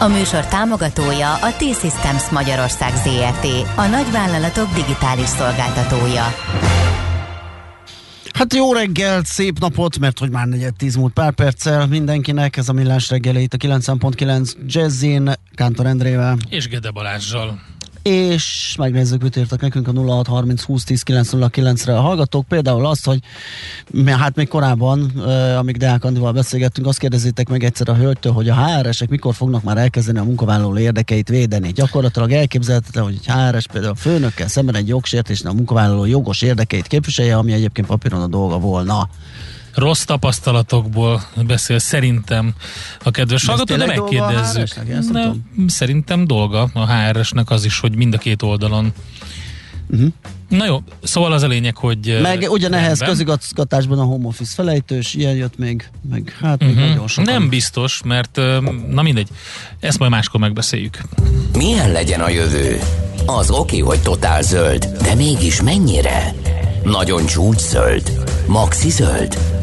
A 0.00 0.08
műsor 0.08 0.46
támogatója 0.46 1.34
a 1.34 1.52
T-Systems 1.56 2.30
Magyarország 2.30 2.92
ZRT, 2.96 3.46
a 3.76 3.86
nagyvállalatok 3.86 4.74
digitális 4.74 5.26
szolgáltatója. 5.26 6.24
Hát 8.34 8.54
jó 8.54 8.72
reggelt, 8.72 9.26
szép 9.26 9.58
napot, 9.58 9.98
mert 9.98 10.18
hogy 10.18 10.30
már 10.30 10.46
negyed 10.46 10.74
tíz 10.74 10.96
múlt 10.96 11.12
pár 11.12 11.32
perccel 11.32 11.86
mindenkinek, 11.86 12.56
ez 12.56 12.68
a 12.68 12.72
millás 12.72 13.08
reggeli 13.08 13.42
itt 13.42 13.54
a 13.54 13.56
9.9 13.56 14.52
Jazzin, 14.66 15.32
Kántor 15.54 15.86
Endrével. 15.86 16.36
És 16.48 16.68
Gede 16.68 16.90
Balázsjal 16.90 17.60
és 18.02 18.74
megnézzük, 18.78 19.22
mit 19.22 19.36
írtak 19.36 19.60
nekünk 19.60 19.88
a 19.88 19.92
0630 19.92 20.62
20 20.62 20.84
10 20.84 21.02
909 21.02 21.84
re 21.84 21.96
a 21.96 22.00
hallgatók. 22.00 22.46
Például 22.48 22.86
azt, 22.86 23.06
hogy 23.06 23.18
hát 24.06 24.36
még 24.36 24.48
korábban, 24.48 25.00
amíg 25.58 25.76
Deák 25.76 26.04
Andival 26.04 26.32
beszélgettünk, 26.32 26.86
azt 26.86 26.98
kérdezitek 26.98 27.48
meg 27.48 27.64
egyszer 27.64 27.88
a 27.88 27.94
hölgytől, 27.94 28.32
hogy 28.32 28.48
a 28.48 28.54
HRS-ek 28.54 29.08
mikor 29.08 29.34
fognak 29.34 29.62
már 29.62 29.76
elkezdeni 29.76 30.18
a 30.18 30.24
munkavállaló 30.24 30.78
érdekeit 30.78 31.28
védeni. 31.28 31.72
Gyakorlatilag 31.72 32.32
elképzelhetetlen, 32.32 33.04
hogy 33.04 33.18
egy 33.22 33.32
HRS 33.32 33.66
például 33.66 33.92
a 33.92 33.96
főnökkel 33.96 34.48
szemben 34.48 34.74
egy 34.74 34.88
jogsértésnél 34.88 35.50
a 35.50 35.54
munkavállaló 35.54 36.04
jogos 36.04 36.42
érdekeit 36.42 36.86
képviselje, 36.86 37.36
ami 37.36 37.52
egyébként 37.52 37.86
papíron 37.86 38.22
a 38.22 38.26
dolga 38.26 38.58
volna 38.58 39.08
rossz 39.74 40.04
tapasztalatokból 40.04 41.22
beszél 41.46 41.78
szerintem 41.78 42.54
a 43.04 43.10
kedves 43.10 43.46
hallgató, 43.46 43.76
de 43.76 43.86
megkérdezzük. 43.86 44.68
De 45.12 45.32
szerintem 45.66 46.26
dolga 46.26 46.70
a 46.72 46.92
HRS-nek 46.92 47.50
az 47.50 47.64
is, 47.64 47.78
hogy 47.78 47.96
mind 47.96 48.14
a 48.14 48.18
két 48.18 48.42
oldalon 48.42 48.92
Uh-huh. 49.92 50.08
Na 50.48 50.64
jó, 50.64 50.82
szóval 51.02 51.32
az 51.32 51.42
a 51.42 51.46
lényeg, 51.46 51.76
hogy... 51.76 52.18
Meg 52.22 52.46
ugyanehhez 52.50 52.98
közigazgatásban 52.98 53.98
a 53.98 54.02
home 54.02 54.26
office 54.26 54.54
felejtős, 54.54 55.14
ilyen 55.14 55.34
jött 55.34 55.58
még, 55.58 55.90
meg 56.10 56.36
hát 56.40 56.62
uh-huh. 56.62 56.78
még 56.78 56.88
nagyon 56.88 57.08
sokan. 57.08 57.34
Nem 57.34 57.48
biztos, 57.48 58.00
mert 58.04 58.40
na 58.90 59.02
mindegy, 59.02 59.28
ezt 59.80 59.98
majd 59.98 60.10
máskor 60.10 60.40
megbeszéljük. 60.40 60.98
Milyen 61.56 61.92
legyen 61.92 62.20
a 62.20 62.28
jövő? 62.28 62.78
Az 63.26 63.50
oké, 63.50 63.78
hogy 63.78 64.02
totál 64.02 64.42
zöld, 64.42 64.84
de 65.02 65.14
mégis 65.14 65.62
mennyire? 65.62 66.34
Nagyon 66.84 67.26
csúcs 67.26 67.60
zöld? 67.60 68.12
Maxi 68.46 68.90
zöld? 68.90 69.59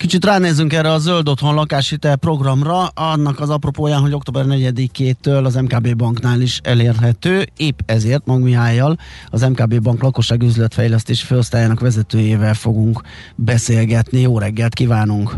Kicsit 0.00 0.24
ránézzünk 0.24 0.72
erre 0.72 0.92
a 0.92 0.98
Zöld 0.98 1.28
Otthon 1.28 1.54
lakáshitel 1.54 2.16
programra, 2.16 2.86
annak 2.86 3.40
az 3.40 3.50
apropóján, 3.50 4.00
hogy 4.00 4.12
október 4.12 4.44
4-től 4.48 5.44
az 5.44 5.54
MKB 5.54 5.96
banknál 5.96 6.40
is 6.40 6.60
elérhető. 6.62 7.46
Épp 7.56 7.78
ezért 7.86 8.26
Mag 8.26 8.42
Mihályjal, 8.42 8.96
az 9.30 9.42
MKB 9.42 9.82
bank 9.82 10.02
lakosság 10.02 10.42
üzletfejlesztési 10.42 11.24
főosztályának 11.26 11.80
vezetőjével 11.80 12.54
fogunk 12.54 13.00
beszélgetni. 13.34 14.20
Jó 14.20 14.38
reggelt 14.38 14.74
kívánunk! 14.74 15.34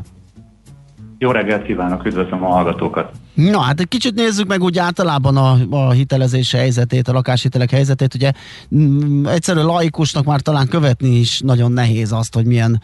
Jó 1.18 1.30
reggelt 1.30 1.62
kívánok, 1.62 2.06
üdvözlöm 2.06 2.44
a 2.44 2.48
hallgatókat! 2.48 3.21
Na 3.34 3.60
hát 3.60 3.80
egy 3.80 3.88
kicsit 3.88 4.14
nézzük 4.14 4.46
meg 4.46 4.62
úgy 4.62 4.78
általában 4.78 5.36
a, 5.36 5.58
a 5.70 5.90
hitelezés 5.90 6.52
helyzetét, 6.52 7.08
a 7.08 7.12
lakáshitelek 7.12 7.70
helyzetét. 7.70 8.14
Ugye 8.14 8.32
m- 8.68 9.28
egyszerű 9.28 9.60
laikusnak 9.60 10.24
már 10.24 10.40
talán 10.40 10.68
követni 10.68 11.18
is 11.18 11.40
nagyon 11.44 11.72
nehéz 11.72 12.12
azt, 12.12 12.34
hogy 12.34 12.44
milyen 12.44 12.82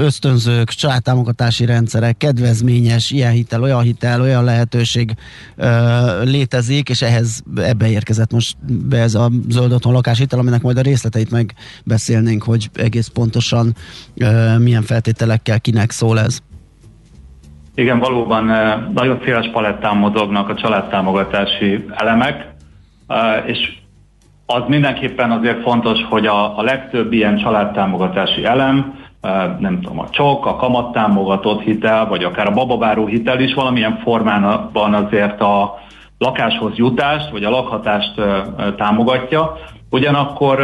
ösztönzők, 0.00 0.68
családtámogatási 0.68 1.64
rendszerek, 1.64 2.16
kedvezményes, 2.16 3.10
ilyen 3.10 3.32
hitel, 3.32 3.62
olyan 3.62 3.82
hitel, 3.82 4.20
olyan 4.20 4.44
lehetőség 4.44 5.14
ö, 5.56 6.22
létezik, 6.24 6.88
és 6.88 7.02
ehhez 7.02 7.42
ebbe 7.56 7.90
érkezett 7.90 8.32
most 8.32 8.56
be 8.66 8.98
ez 8.98 9.14
a 9.14 9.30
zöld 9.48 9.72
otthon 9.72 9.92
lakáshitel, 9.92 10.38
aminek 10.38 10.62
majd 10.62 10.78
a 10.78 10.82
részleteit 10.82 11.30
megbeszélnénk, 11.30 12.42
hogy 12.42 12.70
egész 12.74 13.06
pontosan 13.06 13.76
ö, 14.16 14.58
milyen 14.58 14.82
feltételekkel 14.82 15.60
kinek 15.60 15.90
szól 15.90 16.20
ez. 16.20 16.38
Igen, 17.78 17.98
valóban 17.98 18.50
eh, 18.50 18.74
nagyon 18.94 19.20
széles 19.24 19.50
palettán 19.52 19.96
mozognak 19.96 20.48
a 20.48 20.54
családtámogatási 20.54 21.84
elemek, 21.94 22.54
eh, 23.06 23.42
és 23.46 23.72
az 24.46 24.62
mindenképpen 24.66 25.30
azért 25.30 25.62
fontos, 25.62 25.98
hogy 26.08 26.26
a, 26.26 26.58
a 26.58 26.62
legtöbb 26.62 27.12
ilyen 27.12 27.36
családtámogatási 27.36 28.44
elem, 28.44 28.98
eh, 29.20 29.56
nem 29.58 29.80
tudom, 29.80 29.98
a 29.98 30.08
csok, 30.10 30.46
a 30.46 30.56
kamattámogatott 30.56 31.62
hitel, 31.62 32.06
vagy 32.06 32.24
akár 32.24 32.46
a 32.46 32.54
bababáró 32.54 33.06
hitel 33.06 33.40
is 33.40 33.54
valamilyen 33.54 33.98
formában 34.02 34.94
azért 34.94 35.40
a 35.40 35.78
lakáshoz 36.18 36.76
jutást, 36.76 37.30
vagy 37.30 37.44
a 37.44 37.50
lakhatást 37.50 38.14
támogatja, 38.76 39.58
Ugyanakkor 39.90 40.60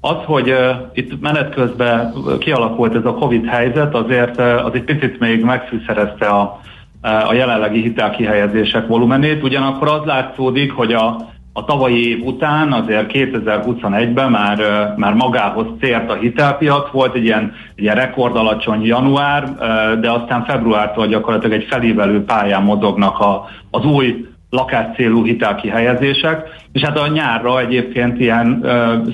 az, 0.00 0.16
hogy 0.24 0.54
itt 0.92 1.20
menet 1.20 1.54
közben 1.54 2.14
kialakult 2.38 2.94
ez 2.94 3.04
a 3.04 3.14
Covid 3.14 3.46
helyzet, 3.46 3.94
azért 3.94 4.38
az 4.40 4.70
egy 4.72 4.84
picit 4.84 5.18
még 5.18 5.44
megfűszerezte 5.44 6.26
a, 6.26 6.60
a 7.02 7.32
jelenlegi 7.32 7.82
hitelkihelyezések 7.82 8.86
volumenét, 8.86 9.42
ugyanakkor 9.42 9.88
az 9.88 10.04
látszódik, 10.04 10.72
hogy 10.72 10.92
a, 10.92 11.16
a 11.52 11.64
tavalyi 11.64 12.08
év 12.08 12.26
után 12.26 12.72
azért 12.72 13.10
2021-ben 13.14 14.30
már, 14.30 14.94
már 14.96 15.14
magához 15.14 15.66
tért 15.80 16.10
a 16.10 16.14
hitelpiac, 16.14 16.90
volt 16.90 17.14
egy 17.14 17.24
ilyen, 17.24 17.52
egy 17.76 17.82
ilyen 17.82 17.94
rekordalacsony 17.94 18.84
január, 18.84 19.54
de 20.00 20.10
aztán 20.10 20.44
februártól 20.44 21.06
gyakorlatilag 21.06 21.60
egy 21.60 21.66
felívelő 21.70 22.24
pályán 22.24 22.62
mozognak 22.62 23.18
a, 23.18 23.48
az 23.70 23.84
új 23.84 24.27
lakáscélú 24.50 25.24
hitelkihelyezések, 25.24 26.48
és 26.72 26.82
hát 26.82 26.98
a 26.98 27.06
nyárra 27.06 27.60
egyébként 27.60 28.20
ilyen 28.20 28.60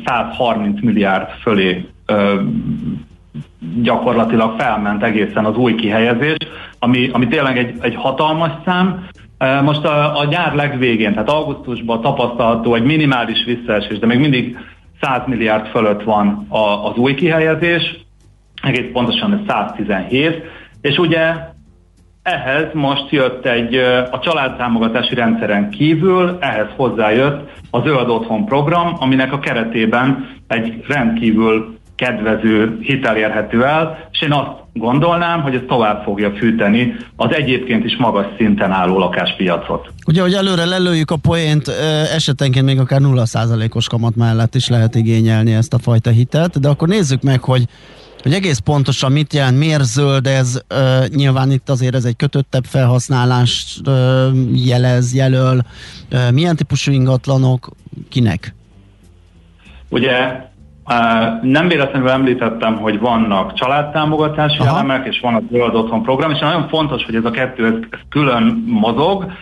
130 0.04 0.80
milliárd 0.80 1.28
fölé 1.42 1.88
gyakorlatilag 3.82 4.60
felment 4.60 5.02
egészen 5.02 5.44
az 5.44 5.56
új 5.56 5.74
kihelyezés, 5.74 6.36
ami, 6.78 7.08
ami 7.12 7.28
tényleg 7.28 7.58
egy, 7.58 7.74
egy 7.80 7.94
hatalmas 7.94 8.50
szám. 8.64 9.06
Most 9.62 9.84
a, 9.84 10.18
a 10.18 10.24
nyár 10.24 10.54
legvégén, 10.54 11.12
tehát 11.12 11.30
augusztusban 11.30 12.00
tapasztalható 12.00 12.74
egy 12.74 12.82
minimális 12.82 13.44
visszaesés, 13.44 13.98
de 13.98 14.06
még 14.06 14.18
mindig 14.18 14.58
100 15.00 15.20
milliárd 15.26 15.66
fölött 15.66 16.02
van 16.02 16.46
a, 16.48 16.58
az 16.58 16.96
új 16.96 17.14
kihelyezés, 17.14 18.04
egész 18.62 18.92
pontosan 18.92 19.32
ez 19.32 19.38
117, 19.46 20.42
és 20.80 20.98
ugye 20.98 21.52
ehhez 22.24 22.66
most 22.72 23.10
jött 23.10 23.46
egy, 23.46 23.74
a 24.10 24.20
családtámogatási 24.22 25.14
rendszeren 25.14 25.70
kívül, 25.70 26.36
ehhez 26.40 26.66
hozzájött 26.76 27.50
a 27.70 27.80
Zöld 27.80 28.08
Otthon 28.08 28.44
program, 28.44 28.96
aminek 28.98 29.32
a 29.32 29.38
keretében 29.38 30.28
egy 30.46 30.84
rendkívül 30.88 31.78
kedvező 31.96 32.78
hitel 32.80 33.16
érhető 33.16 33.64
el, 33.64 34.08
és 34.12 34.22
én 34.22 34.32
azt 34.32 34.50
gondolnám, 34.72 35.42
hogy 35.42 35.54
ez 35.54 35.60
tovább 35.68 36.02
fogja 36.02 36.30
fűteni 36.30 36.94
az 37.16 37.34
egyébként 37.34 37.84
is 37.84 37.96
magas 37.96 38.26
szinten 38.36 38.70
álló 38.70 38.98
lakáspiacot. 38.98 39.88
Ugye, 40.06 40.22
hogy 40.22 40.34
előre 40.34 40.64
lelőjük 40.64 41.10
a 41.10 41.16
poént, 41.16 41.68
esetenként 42.14 42.64
még 42.64 42.78
akár 42.78 43.00
0%-os 43.02 43.88
kamat 43.88 44.16
mellett 44.16 44.54
is 44.54 44.68
lehet 44.68 44.94
igényelni 44.94 45.54
ezt 45.54 45.74
a 45.74 45.78
fajta 45.78 46.10
hitelt, 46.10 46.60
de 46.60 46.68
akkor 46.68 46.88
nézzük 46.88 47.22
meg, 47.22 47.42
hogy 47.42 47.64
hogy 48.24 48.32
egész 48.32 48.58
pontosan 48.58 49.12
mit 49.12 49.32
jelent, 49.32 49.58
miért 49.58 49.84
zöld 49.84 50.26
ez, 50.26 50.60
uh, 50.74 51.06
nyilván 51.06 51.50
itt 51.50 51.68
azért 51.68 51.94
ez 51.94 52.04
egy 52.04 52.16
kötöttebb 52.16 52.64
felhasználás 52.64 53.80
uh, 53.86 53.94
jelez, 54.66 55.14
jelöl, 55.14 55.60
uh, 56.12 56.32
milyen 56.32 56.56
típusú 56.56 56.92
ingatlanok, 56.92 57.68
kinek? 58.08 58.54
Ugye 59.88 60.42
nem 61.42 61.68
véletlenül 61.68 62.08
említettem, 62.08 62.76
hogy 62.76 63.00
vannak 63.00 63.54
családtámogatási 63.54 64.58
Aha. 64.58 64.68
elemek, 64.68 65.06
és 65.06 65.20
van 65.20 65.34
a 65.34 65.42
zöld 65.50 65.74
otthon 65.74 66.02
program, 66.02 66.30
és 66.30 66.38
nagyon 66.38 66.68
fontos, 66.68 67.04
hogy 67.04 67.14
ez 67.14 67.24
a 67.24 67.30
kettő 67.30 67.66
ez, 67.66 67.72
ez 67.90 67.98
külön 68.08 68.64
mozog, 68.66 69.32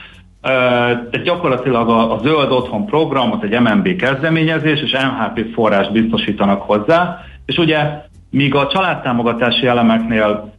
de 1.10 1.18
gyakorlatilag 1.24 1.88
a, 1.88 2.14
a 2.14 2.18
zöld 2.22 2.50
otthon 2.50 2.86
program 2.86 3.32
az 3.32 3.38
egy 3.42 3.60
MNB 3.60 3.96
kezdeményezés, 3.96 4.80
és 4.80 4.92
MHP 4.92 5.52
forrás 5.54 5.88
biztosítanak 5.88 6.62
hozzá, 6.62 7.18
és 7.46 7.56
ugye 7.56 8.10
míg 8.32 8.54
a 8.54 8.66
családtámogatási 8.66 9.66
elemeknél 9.66 10.54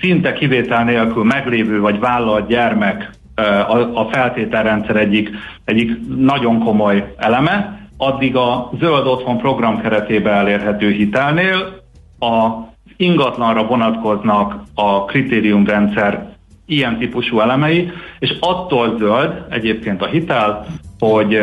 szinte 0.00 0.32
kivétel 0.32 0.84
nélkül 0.84 1.24
meglévő 1.24 1.80
vagy 1.80 1.98
vállalt 1.98 2.46
gyermek 2.46 3.10
a 3.94 4.04
feltételrendszer 4.10 4.96
egyik, 4.96 5.30
egyik 5.64 6.16
nagyon 6.16 6.58
komoly 6.58 7.14
eleme, 7.16 7.80
addig 7.96 8.36
a 8.36 8.70
zöld 8.80 9.06
otthon 9.06 9.38
program 9.38 9.80
keretében 9.80 10.34
elérhető 10.34 10.90
hitelnél 10.90 11.82
a 12.18 12.48
ingatlanra 12.96 13.66
vonatkoznak 13.66 14.62
a 14.74 15.04
kritériumrendszer 15.04 16.30
ilyen 16.66 16.98
típusú 16.98 17.40
elemei, 17.40 17.90
és 18.18 18.36
attól 18.40 18.96
zöld 18.98 19.44
egyébként 19.50 20.02
a 20.02 20.06
hitel, 20.06 20.66
hogy 20.98 21.42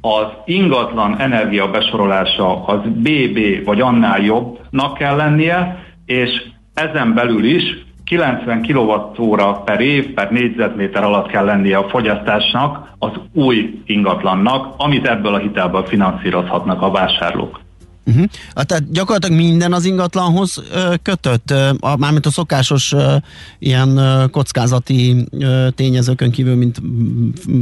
az 0.00 0.26
ingatlan 0.44 1.20
energia 1.20 1.70
besorolása 1.70 2.64
az 2.64 2.80
BB 2.84 3.64
vagy 3.64 3.80
annál 3.80 4.20
jobbnak 4.20 4.98
kell 4.98 5.16
lennie, 5.16 5.84
és 6.06 6.42
ezen 6.74 7.14
belül 7.14 7.44
is 7.44 7.86
90 8.04 8.62
kWh 8.62 9.64
per 9.64 9.80
év, 9.80 10.14
per 10.14 10.30
négyzetméter 10.30 11.04
alatt 11.04 11.26
kell 11.26 11.44
lennie 11.44 11.76
a 11.76 11.88
fogyasztásnak 11.88 12.92
az 12.98 13.10
új 13.34 13.82
ingatlannak, 13.86 14.74
amit 14.76 15.06
ebből 15.06 15.34
a 15.34 15.38
hitelből 15.38 15.84
finanszírozhatnak 15.84 16.82
a 16.82 16.90
vásárlók. 16.90 17.60
Uh-huh. 18.08 18.24
Tehát 18.64 18.92
gyakorlatilag 18.92 19.40
minden 19.40 19.72
az 19.72 19.84
ingatlanhoz 19.84 20.64
ö, 20.72 20.94
kötött, 21.02 21.50
ö, 21.50 21.70
a, 21.80 21.96
mármint 21.96 22.26
a 22.26 22.30
szokásos 22.30 22.92
ö, 22.92 23.14
ilyen 23.58 23.96
ö, 23.96 24.24
kockázati 24.30 25.26
ö, 25.40 25.68
tényezőkön 25.74 26.30
kívül, 26.30 26.56
mint 26.56 26.80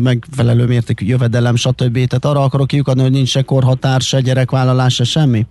megfelelő 0.02 0.66
mértékű 0.66 1.06
jövedelem, 1.06 1.56
stb. 1.56 1.92
Tehát 1.92 2.24
arra 2.24 2.42
akarok 2.42 2.66
kiukadni, 2.66 3.02
hogy 3.02 3.10
nincs 3.10 3.28
se 3.28 3.42
korhatár, 3.42 4.00
se 4.00 4.20
gyerekvállalás, 4.20 4.94
se 4.94 5.04
semmi? 5.04 5.46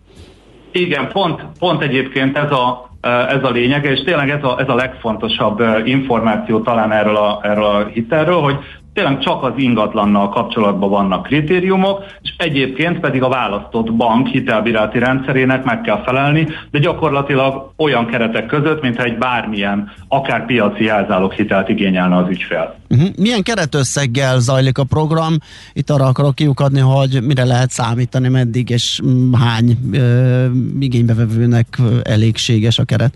Igen, 0.72 1.10
pont, 1.12 1.46
pont 1.60 1.82
egyébként 1.82 2.38
ez 2.38 2.52
a, 2.52 2.90
ez 3.30 3.44
a 3.44 3.50
lényege, 3.50 3.92
és 3.92 4.04
tényleg 4.04 4.30
ez 4.30 4.44
a, 4.44 4.60
ez 4.60 4.70
a 4.70 4.76
legfontosabb 4.76 5.64
információ 5.86 6.62
talán 6.62 6.92
erről 6.92 7.16
a, 7.16 7.40
erről 7.44 7.64
a 7.64 7.86
hitelről, 7.86 8.42
hogy 8.42 8.56
tényleg 8.96 9.20
csak 9.20 9.44
az 9.44 9.54
ingatlannal 9.56 10.30
kapcsolatban 10.30 10.90
vannak 10.90 11.24
kritériumok, 11.24 12.04
és 12.22 12.34
egyébként 12.38 13.00
pedig 13.00 13.24
a 13.24 13.30
választott 13.30 13.94
bank 13.94 14.28
hitelbírálati 14.28 15.00
rendszerének 15.00 15.64
meg 15.64 15.82
kell 15.82 16.04
felelni, 16.06 16.48
de 16.72 16.80
gyakorlatilag 16.80 17.72
olyan 17.78 18.06
keretek 18.06 18.46
között, 18.46 18.82
mintha 18.82 19.04
egy 19.04 19.18
bármilyen, 19.18 19.92
akár 20.08 20.46
piaci 20.46 20.84
jelzálók 20.84 21.34
hitelt 21.34 21.70
igényelne 21.70 22.18
az 22.18 22.30
ügyfél. 22.30 22.76
Uh-huh. 22.90 23.10
Milyen 23.18 23.44
keretösszeggel 23.44 24.40
zajlik 24.40 24.78
a 24.78 24.84
program? 24.84 25.38
Itt 25.74 25.90
arra 25.90 26.06
akarok 26.06 26.36
kiukadni, 26.36 26.80
hogy 26.80 27.24
mire 27.24 27.44
lehet 27.44 27.70
számítani, 27.70 28.28
meddig 28.28 28.70
és 28.70 29.02
hány 29.40 29.78
ö, 29.94 30.46
igénybevevőnek 30.80 31.78
elégséges 32.04 32.80
a 32.80 32.84
keret? 32.84 33.14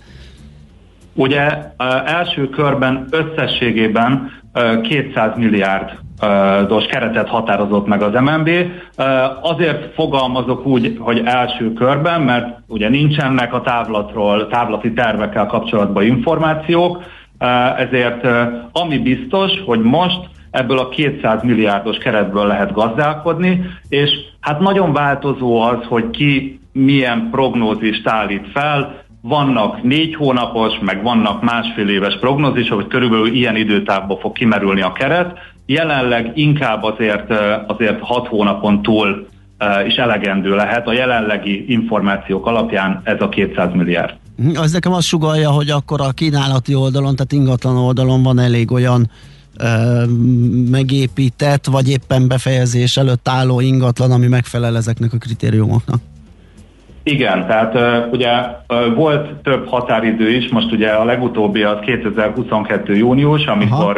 Ugye 1.14 1.74
első 2.06 2.50
körben 2.50 3.08
összességében 3.10 4.32
200 4.82 5.36
milliárd 5.36 5.92
dos 6.68 6.86
keretet 6.86 7.28
határozott 7.28 7.88
meg 7.88 8.02
az 8.02 8.22
MNB. 8.22 8.50
Azért 9.42 9.94
fogalmazok 9.94 10.66
úgy, 10.66 10.96
hogy 11.00 11.22
első 11.26 11.74
körben, 11.74 12.22
mert 12.22 12.58
ugye 12.68 12.90
nincsenek 12.90 13.54
a 13.54 13.62
távlatról, 13.62 14.48
távlati 14.48 14.94
tervekkel 14.94 15.46
kapcsolatban 15.46 16.04
információk, 16.04 17.04
ezért 17.78 18.28
ami 18.72 18.98
biztos, 18.98 19.52
hogy 19.66 19.80
most 19.80 20.20
ebből 20.52 20.80
a 20.80 20.90
200 20.90 21.44
milliárdos 21.44 21.98
keretből 21.98 22.48
lehet 22.48 22.72
gazdálkodni, 22.72 23.66
és 23.90 24.12
hát 24.40 24.60
nagyon 24.60 24.94
változó 24.94 25.62
az, 25.62 25.78
hogy 25.88 26.10
ki 26.10 26.60
milyen 26.72 27.28
prognózist 27.32 28.08
állít 28.08 28.48
fel, 28.54 29.02
vannak 29.22 29.84
négy 29.84 30.16
hónapos, 30.16 30.74
meg 30.82 31.04
vannak 31.04 31.42
másfél 31.44 31.90
éves 31.90 32.18
prognózisok, 32.20 32.76
hogy 32.76 32.88
körülbelül 32.88 33.34
ilyen 33.34 33.56
időtávban 33.56 34.20
fog 34.20 34.32
kimerülni 34.32 34.82
a 34.82 34.92
keret. 34.92 35.38
Jelenleg 35.66 36.32
inkább 36.36 36.84
azért, 36.84 37.34
azért 37.68 38.00
hat 38.02 38.28
hónapon 38.28 38.82
túl 38.82 39.28
is 39.88 39.96
elegendő 39.96 40.56
lehet. 40.56 40.88
A 40.88 40.94
jelenlegi 40.94 41.72
információk 41.72 42.46
alapján 42.46 43.02
ez 43.04 43.22
a 43.22 43.30
200 43.30 43.74
milliárd. 43.74 44.14
Az 44.56 44.72
nekem 44.72 44.94
azt 44.94 45.08
sugalja, 45.08 45.50
hogy 45.50 45.70
akkor 45.70 46.02
a 46.02 46.12
kínálati 46.12 46.76
oldalon, 46.76 47.16
tehát 47.16 47.32
ingatlan 47.32 47.78
oldalon 47.78 48.24
van 48.24 48.40
elég 48.40 48.72
olyan 48.72 49.10
ö, 49.58 50.04
megépített, 50.70 51.66
vagy 51.66 51.90
éppen 51.90 52.28
befejezés 52.28 52.98
előtt 52.98 53.28
álló 53.28 53.60
ingatlan, 53.60 54.12
ami 54.12 54.28
megfelel 54.28 54.78
ezeknek 54.78 55.14
a 55.14 55.18
kritériumoknak. 55.18 56.02
Igen, 57.10 57.48
tehát 57.48 57.78
ugye 58.12 58.32
volt 58.96 59.34
több 59.44 59.68
határidő 59.68 60.30
is, 60.30 60.50
most 60.50 60.72
ugye 60.72 60.90
a 60.90 61.04
legutóbbi 61.04 61.64
az 61.64 61.78
2022. 61.86 62.96
június, 62.96 63.46
amikor 63.46 63.98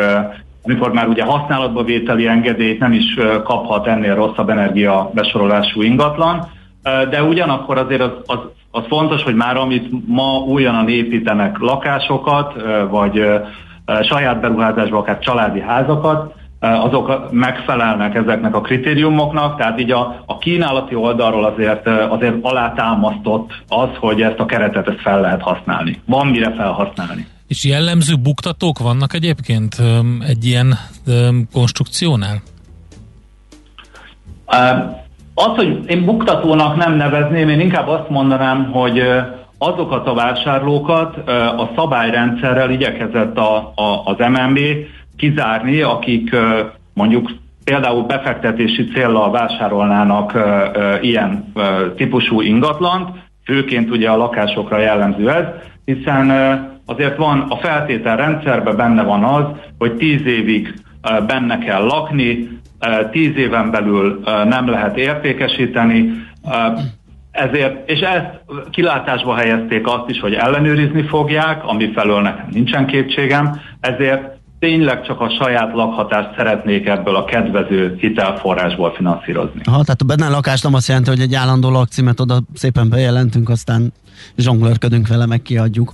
amikor 0.63 0.93
már 0.93 1.07
ugye 1.07 1.23
használatba 1.23 1.83
vételi 1.83 2.27
engedélyt 2.27 2.79
nem 2.79 2.91
is 2.91 3.17
kaphat 3.43 3.87
ennél 3.87 4.15
rosszabb 4.15 4.49
energia 4.49 5.11
besorolású 5.13 5.81
ingatlan, 5.81 6.47
de 7.09 7.23
ugyanakkor 7.23 7.77
azért 7.77 8.01
az, 8.01 8.11
az, 8.25 8.37
az 8.71 8.83
fontos, 8.87 9.23
hogy 9.23 9.35
már 9.35 9.57
amit 9.57 10.07
ma 10.07 10.37
újonnan 10.37 10.89
építenek 10.89 11.57
lakásokat, 11.57 12.53
vagy 12.89 13.25
saját 14.01 14.39
beruházásba 14.39 14.97
akár 14.97 15.19
családi 15.19 15.59
házakat, 15.59 16.33
azok 16.61 17.31
megfelelnek 17.31 18.15
ezeknek 18.15 18.55
a 18.55 18.61
kritériumoknak, 18.61 19.57
tehát 19.57 19.79
így 19.79 19.91
a, 19.91 20.23
a 20.25 20.37
kínálati 20.37 20.95
oldalról 20.95 21.45
azért, 21.45 21.87
azért 21.87 22.35
alátámasztott 22.41 23.51
az, 23.67 23.89
hogy 23.99 24.21
ezt 24.21 24.39
a 24.39 24.45
keretet 24.45 24.87
ezt 24.87 25.01
fel 25.01 25.21
lehet 25.21 25.41
használni. 25.41 26.01
Van 26.05 26.27
mire 26.27 26.53
felhasználni. 26.57 27.27
És 27.47 27.65
jellemző 27.65 28.15
buktatók 28.15 28.79
vannak 28.79 29.13
egyébként 29.13 29.75
egy 30.27 30.45
ilyen 30.45 30.77
konstrukciónál? 31.53 32.41
Az, 35.33 35.55
hogy 35.55 35.79
én 35.87 36.05
buktatónak 36.05 36.75
nem 36.75 36.95
nevezném, 36.95 37.49
én 37.49 37.59
inkább 37.59 37.87
azt 37.87 38.09
mondanám, 38.09 38.71
hogy 38.71 39.01
azokat 39.57 40.07
a 40.07 40.13
vásárlókat 40.13 41.29
a 41.57 41.71
szabályrendszerrel 41.75 42.71
igyekezett 42.71 43.37
a, 43.37 43.73
a, 43.75 44.01
az 44.05 44.15
MNB 44.17 44.59
kizárni, 45.17 45.81
akik 45.81 46.35
mondjuk 46.93 47.31
például 47.63 48.03
befektetési 48.03 48.83
célral 48.83 49.31
vásárolnának 49.31 50.33
ilyen 51.01 51.53
típusú 51.95 52.41
ingatlant, 52.41 53.09
főként 53.45 53.89
ugye 53.89 54.09
a 54.09 54.17
lakásokra 54.17 54.79
jellemző 54.79 55.29
ez, 55.29 55.45
hiszen 55.85 56.31
azért 56.85 57.17
van 57.17 57.45
a 57.49 57.55
feltételrendszerben 57.55 58.75
benne 58.75 59.03
van 59.03 59.23
az, 59.23 59.45
hogy 59.77 59.93
tíz 59.93 60.25
évig 60.25 60.73
benne 61.27 61.57
kell 61.57 61.83
lakni, 61.83 62.59
tíz 63.11 63.35
éven 63.35 63.71
belül 63.71 64.21
nem 64.43 64.69
lehet 64.69 64.97
értékesíteni, 64.97 66.11
ezért, 67.31 67.89
és 67.89 67.99
ezt 67.99 68.41
kilátásba 68.71 69.35
helyezték 69.35 69.87
azt 69.87 70.09
is, 70.09 70.19
hogy 70.19 70.33
ellenőrizni 70.33 71.03
fogják, 71.03 71.65
ami 71.65 71.91
felől 71.91 72.21
nekem 72.21 72.47
nincsen 72.51 72.85
kétségem, 72.85 73.59
ezért 73.79 74.39
tényleg 74.61 75.05
csak 75.05 75.21
a 75.21 75.29
saját 75.29 75.73
lakhatást 75.73 76.29
szeretnék 76.37 76.87
ebből 76.87 77.15
a 77.15 77.23
kedvező 77.23 77.95
hitelforrásból 77.99 78.91
finanszírozni. 78.91 79.61
Ha, 79.63 79.83
tehát 79.83 80.01
a 80.01 80.05
benne 80.05 80.29
lakás 80.29 80.61
nem 80.61 80.73
azt 80.73 80.87
jelenti, 80.87 81.09
hogy 81.09 81.19
egy 81.19 81.35
állandó 81.35 81.69
lakcímet 81.69 82.19
oda 82.19 82.41
szépen 82.53 82.89
bejelentünk, 82.89 83.49
aztán 83.49 83.93
zsonglőrködünk 84.37 85.07
vele, 85.07 85.25
meg 85.25 85.41
kiadjuk. 85.41 85.93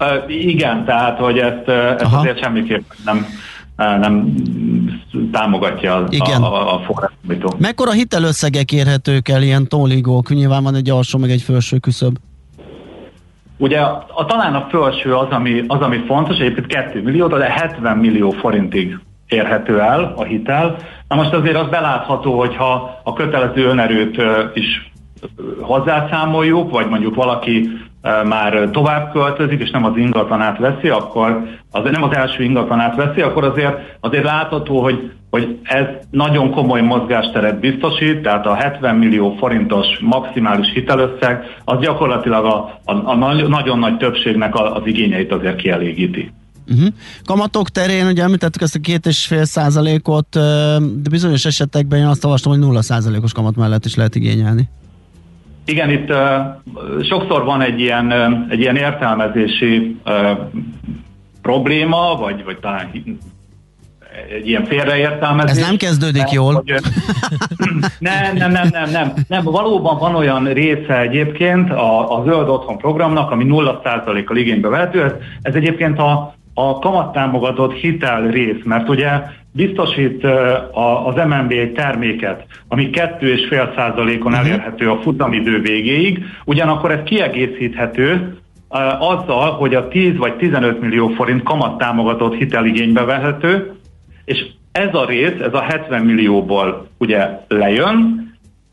Uh, 0.00 0.34
igen, 0.46 0.84
tehát, 0.84 1.18
hogy 1.18 1.38
ezt, 1.38 1.68
ezt 1.68 2.14
azért 2.14 2.42
semmiképp 2.42 2.84
nem, 3.04 3.26
nem 3.76 4.34
támogatja 5.32 5.94
a, 5.94 6.06
Igen. 6.10 6.42
a, 6.42 6.74
a 6.74 6.80
forrásbító. 6.80 7.54
Mekkora 7.58 7.90
hitelösszegek 7.90 8.72
érhetők 8.72 9.28
el 9.28 9.42
ilyen 9.42 9.68
tóligók? 9.68 10.28
Nyilván 10.28 10.62
van 10.62 10.74
egy 10.74 10.90
alsó, 10.90 11.18
meg 11.18 11.30
egy 11.30 11.42
felső 11.42 11.78
küszöb. 11.78 12.16
Ugye 13.58 13.80
a, 13.80 14.06
a 14.14 14.24
felső 14.70 15.14
az 15.14 15.30
ami, 15.30 15.64
az, 15.66 15.80
ami 15.80 16.04
fontos, 16.06 16.38
egyébként 16.38 16.66
2 16.66 17.02
millió, 17.02 17.26
de 17.26 17.50
70 17.50 17.96
millió 17.96 18.30
forintig 18.30 18.98
érhető 19.28 19.80
el 19.80 20.12
a 20.16 20.22
hitel. 20.22 20.76
Na 21.08 21.16
most 21.16 21.32
azért 21.32 21.56
az 21.56 21.68
belátható, 21.68 22.38
hogyha 22.38 23.00
a 23.04 23.12
kötelező 23.12 23.64
önerőt 23.64 24.22
is 24.54 24.92
hozzászámoljuk, 25.60 26.70
vagy 26.70 26.88
mondjuk 26.88 27.14
valaki 27.14 27.70
már 28.24 28.68
tovább 28.72 29.12
költözik, 29.12 29.62
és 29.62 29.70
nem 29.70 29.84
az 29.84 29.96
ingatlanát 29.96 30.58
veszi, 30.58 30.88
akkor 30.88 31.42
az 31.70 31.90
nem 31.90 32.02
az 32.02 32.16
első 32.16 32.42
ingatlanát 32.42 32.96
veszi, 32.96 33.20
akkor 33.20 33.44
azért, 33.44 33.96
azért 34.00 34.24
látható, 34.24 34.82
hogy, 34.82 35.12
hogy 35.30 35.58
ez 35.62 35.84
nagyon 36.10 36.50
komoly 36.50 36.80
mozgásteret 36.80 37.60
biztosít, 37.60 38.22
tehát 38.22 38.46
a 38.46 38.54
70 38.54 38.96
millió 38.96 39.34
forintos 39.38 39.86
maximális 40.00 40.72
hitelösszeg 40.72 41.42
az 41.64 41.80
gyakorlatilag 41.80 42.44
a, 42.44 42.80
a, 42.84 42.92
a 42.92 43.14
nagyon 43.48 43.78
nagy 43.78 43.96
többségnek 43.96 44.54
az 44.54 44.82
igényeit 44.84 45.32
azért 45.32 45.56
kielégíti. 45.56 46.32
Uh-huh. 46.70 46.88
Kamatok 47.24 47.68
terén, 47.68 48.06
ugye 48.06 48.22
említettük 48.22 48.62
ezt 48.62 48.74
a 48.74 48.80
két 48.80 49.06
és 49.06 49.26
fél 49.26 49.44
százalékot, 49.44 50.26
de 51.02 51.10
bizonyos 51.10 51.44
esetekben 51.44 51.98
én 51.98 52.06
azt 52.06 52.24
olvastam, 52.24 52.52
hogy 52.52 52.60
nulla 52.60 52.82
százalékos 52.82 53.32
kamat 53.32 53.56
mellett 53.56 53.84
is 53.84 53.94
lehet 53.94 54.14
igényelni. 54.14 54.68
Igen, 55.64 55.90
itt 55.90 56.10
uh, 56.10 56.18
sokszor 57.02 57.44
van 57.44 57.60
egy 57.60 57.80
ilyen, 57.80 58.06
uh, 58.06 58.52
egy 58.52 58.60
ilyen 58.60 58.76
értelmezési 58.76 59.96
uh, 60.06 60.38
probléma, 61.42 62.16
vagy, 62.16 62.44
vagy 62.44 62.58
talán 62.58 62.90
egy 64.30 64.48
ilyen 64.48 64.64
félreértelmezés. 64.64 65.50
Ez 65.50 65.66
nem 65.66 65.76
kezdődik 65.76 66.22
mert, 66.22 66.32
jól. 66.32 66.54
Hogy, 66.54 66.74
nem, 67.98 68.36
nem, 68.36 68.50
nem, 68.50 68.68
nem, 68.70 68.90
nem, 68.90 69.12
nem. 69.28 69.44
Valóban 69.44 69.98
van 69.98 70.14
olyan 70.14 70.52
része 70.52 71.00
egyébként 71.00 71.70
a, 71.70 72.18
a 72.18 72.22
Zöld 72.24 72.48
Otthon 72.48 72.78
programnak, 72.78 73.30
ami 73.30 73.44
0%-kal 73.48 74.36
igénybe 74.36 74.68
vehető. 74.68 75.02
Ez, 75.02 75.12
ez 75.42 75.54
egyébként 75.54 75.98
a, 75.98 76.34
a 76.54 76.78
kamattámogatott 76.78 77.72
hitel 77.72 78.26
rész, 78.26 78.62
mert 78.64 78.88
ugye 78.88 79.10
biztosít 79.52 80.24
az 81.04 81.14
MNB 81.14 81.50
egy 81.50 81.72
terméket, 81.72 82.46
ami 82.68 82.90
2,5%-on 82.92 84.32
mhm. 84.32 84.40
elérhető 84.40 84.90
a 84.90 85.00
futamidő 85.02 85.60
végéig, 85.60 86.24
ugyanakkor 86.44 86.90
ez 86.90 87.02
kiegészíthető 87.04 88.36
azzal, 88.98 89.50
hogy 89.50 89.74
a 89.74 89.88
10 89.88 90.16
vagy 90.16 90.36
15 90.36 90.80
millió 90.80 91.08
forint 91.08 91.42
kamattámogatott 91.42 92.34
hitel 92.34 92.64
igénybe 92.64 93.04
vehető, 93.04 93.77
és 94.28 94.46
ez 94.72 94.94
a 94.94 95.06
rész, 95.06 95.40
ez 95.40 95.54
a 95.54 95.60
70 95.62 96.02
millióból 96.02 96.88
ugye 96.98 97.28
lejön, 97.48 98.26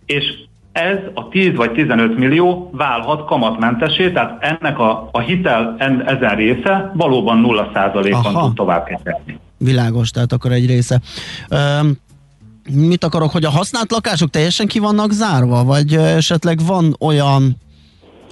és 0.05 0.23
ez 0.71 0.97
a 1.13 1.27
10 1.29 1.55
vagy 1.55 1.71
15 1.71 2.17
millió 2.17 2.69
válhat 2.73 3.25
kamatmentesé, 3.25 4.11
tehát 4.11 4.43
ennek 4.43 4.79
a, 4.79 5.09
a 5.11 5.19
hitel 5.19 5.75
en, 5.77 6.07
ezen 6.07 6.35
része 6.35 6.91
valóban 6.93 7.45
0%-on 7.47 8.33
tud 8.33 8.55
tovább 8.55 8.85
kezelni. 8.85 9.39
Világos, 9.57 10.09
tehát 10.09 10.31
akkor 10.31 10.51
egy 10.51 10.65
része. 10.65 11.01
Um, 11.49 11.97
mit 12.71 13.03
akarok, 13.03 13.31
hogy 13.31 13.45
a 13.45 13.49
használt 13.49 13.91
lakások 13.91 14.29
teljesen 14.29 14.67
ki 14.67 14.79
vannak 14.79 15.11
zárva, 15.11 15.63
vagy 15.63 15.93
esetleg 15.93 16.59
van 16.65 16.95
olyan, 16.99 17.55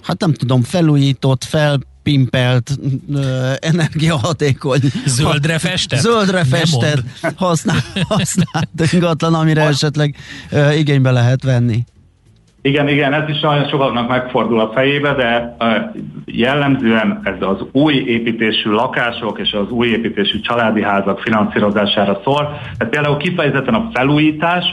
hát 0.02 0.20
nem 0.20 0.34
tudom, 0.34 0.62
felújított, 0.62 1.44
fel 1.44 1.80
pimpelt, 2.04 2.78
energiahatékony. 3.60 4.80
Zöldre 5.06 5.60
festett? 5.60 6.00
Zöldre 6.00 6.44
festett, 6.44 7.04
használt, 7.36 7.84
használt 8.16 8.92
ingatlan, 8.92 9.34
amire 9.34 9.62
esetleg 9.62 10.16
igénybe 10.76 11.12
lehet 11.12 11.44
venni. 11.44 11.84
Igen, 12.66 12.88
igen, 12.88 13.14
ez 13.14 13.30
is 13.30 13.40
nagyon 13.40 13.68
sokaknak 13.68 14.10
megfordul 14.10 14.60
a 14.60 14.72
fejébe, 14.74 15.14
de 15.14 15.56
jellemzően 16.26 17.20
ez 17.24 17.36
az 17.40 17.66
új 17.72 17.94
építésű 17.94 18.70
lakások 18.70 19.40
és 19.40 19.54
az 19.54 19.70
új 19.70 19.88
építésű 19.88 20.40
családi 20.40 20.84
házak 20.84 21.20
finanszírozására 21.20 22.22
szól. 22.24 22.60
Tehát 22.78 22.94
például 22.94 23.18
kifejezetten 23.18 23.74
a 23.74 23.90
felújítás, 23.94 24.66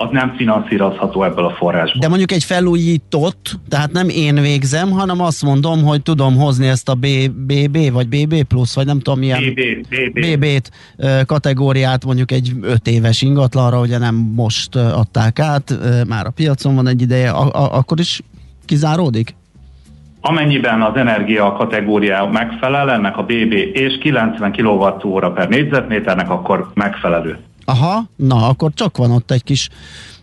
az 0.00 0.08
nem 0.10 0.34
finanszírozható 0.36 1.24
ebből 1.24 1.44
a 1.44 1.50
forrásból. 1.50 2.00
De 2.00 2.08
mondjuk 2.08 2.32
egy 2.32 2.44
felújított, 2.44 3.58
tehát 3.68 3.92
nem 3.92 4.08
én 4.08 4.34
végzem, 4.34 4.90
hanem 4.90 5.20
azt 5.20 5.42
mondom, 5.42 5.82
hogy 5.82 6.02
tudom 6.02 6.36
hozni 6.36 6.66
ezt 6.66 6.88
a 6.88 6.94
BB, 6.94 7.92
vagy 7.92 8.08
BB 8.08 8.42
plusz, 8.42 8.74
vagy 8.74 8.86
nem 8.86 8.98
tudom 8.98 9.18
milyen 9.18 9.42
BB, 9.42 9.60
BB. 10.12 10.36
BB-t 10.36 10.70
kategóriát 11.26 12.04
mondjuk 12.04 12.30
egy 12.30 12.52
öt 12.62 12.86
éves 12.86 13.22
ingatlanra, 13.22 13.80
ugye 13.80 13.98
nem 13.98 14.14
most 14.14 14.76
adták 14.76 15.38
át, 15.38 15.78
már 16.08 16.26
a 16.26 16.30
piacon 16.30 16.74
van 16.74 16.88
egy 16.88 17.02
ideje, 17.02 17.30
akkor 17.30 17.98
is 17.98 18.20
kizáródik? 18.64 19.34
Amennyiben 20.20 20.82
az 20.82 20.96
energia 20.96 21.52
kategória 21.52 22.28
megfelel, 22.32 22.90
ennek 22.90 23.16
a 23.16 23.22
BB 23.22 23.52
és 23.72 23.98
90 24.00 24.52
kWh 24.52 25.32
per 25.34 25.48
négyzetméternek, 25.48 26.30
akkor 26.30 26.70
megfelelő. 26.74 27.38
Aha, 27.68 28.04
na, 28.16 28.48
akkor 28.48 28.70
csak 28.74 28.96
van 28.96 29.10
ott 29.10 29.30
egy 29.30 29.44
kis 29.44 29.68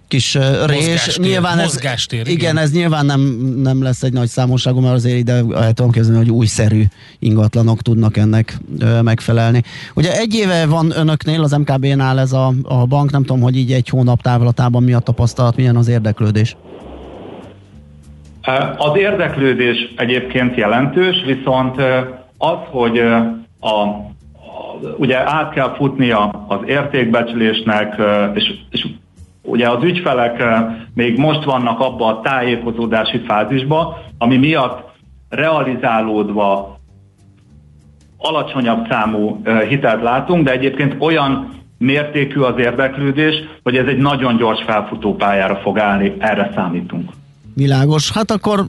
kis 0.08 0.34
rés. 0.66 0.86
Mozgástér, 0.86 1.26
nyilván 1.26 1.60
ez, 1.60 1.80
igen. 2.12 2.26
igen, 2.26 2.58
ez 2.58 2.72
nyilván 2.72 3.06
nem, 3.06 3.22
nem 3.64 3.84
lesz 3.84 4.04
egy 4.04 4.14
nagy 4.14 4.28
számosságú, 4.28 4.80
mert 4.80 4.94
azért 4.94 5.18
ide 5.18 5.44
el 5.54 5.74
tudom 5.74 5.92
kezdeni, 5.92 6.18
hogy 6.18 6.30
újszerű 6.30 6.84
ingatlanok 7.20 7.82
tudnak 7.82 8.18
ennek 8.18 8.58
ö, 8.80 9.02
megfelelni. 9.02 9.62
Ugye 9.96 10.18
egy 10.18 10.36
éve 10.36 10.66
van 10.66 10.92
önöknél, 10.96 11.44
az 11.44 11.52
MKB-nál 11.52 12.20
ez 12.20 12.32
a, 12.32 12.54
a 12.64 12.86
bank, 12.86 13.12
nem 13.12 13.24
tudom, 13.24 13.42
hogy 13.42 13.58
így 13.58 13.72
egy 13.72 13.90
hónap 13.90 14.22
távlatában 14.22 14.84
mi 14.84 14.94
a 14.94 15.00
tapasztalat, 15.00 15.56
milyen 15.56 15.76
az 15.76 15.88
érdeklődés? 15.88 16.56
Az 18.78 18.98
érdeklődés 18.98 19.94
egyébként 19.98 20.56
jelentős, 20.56 21.16
viszont 21.26 21.76
az, 22.38 22.58
hogy 22.72 23.00
a 23.60 24.14
ugye 24.98 25.32
át 25.32 25.54
kell 25.54 25.74
futnia 25.76 26.46
az 26.48 26.60
értékbecslésnek, 26.66 28.02
és, 28.34 28.54
és 28.70 28.88
ugye 29.42 29.70
az 29.70 29.84
ügyfelek 29.84 30.44
még 30.94 31.18
most 31.18 31.44
vannak 31.44 31.80
abba 31.80 32.06
a 32.06 32.22
tájékozódási 32.22 33.18
fázisba, 33.28 33.98
ami 34.18 34.38
miatt 34.38 34.84
realizálódva 35.30 36.80
alacsonyabb 38.18 38.86
számú 38.90 39.42
hitelt 39.70 40.02
látunk, 40.02 40.44
de 40.44 40.52
egyébként 40.52 40.96
olyan 41.00 41.50
mértékű 41.78 42.40
az 42.40 42.58
érdeklődés, 42.58 43.36
hogy 43.64 43.78
ez 43.78 43.88
egy 43.88 43.98
nagyon 43.98 44.38
gyors 44.38 44.64
felfutó 44.64 45.16
pályára 45.16 45.56
fog 45.56 45.80
állni, 45.80 46.16
erre 46.20 46.52
számítunk. 46.56 47.10
Világos. 47.56 48.12
Hát 48.12 48.32
akkor 48.32 48.66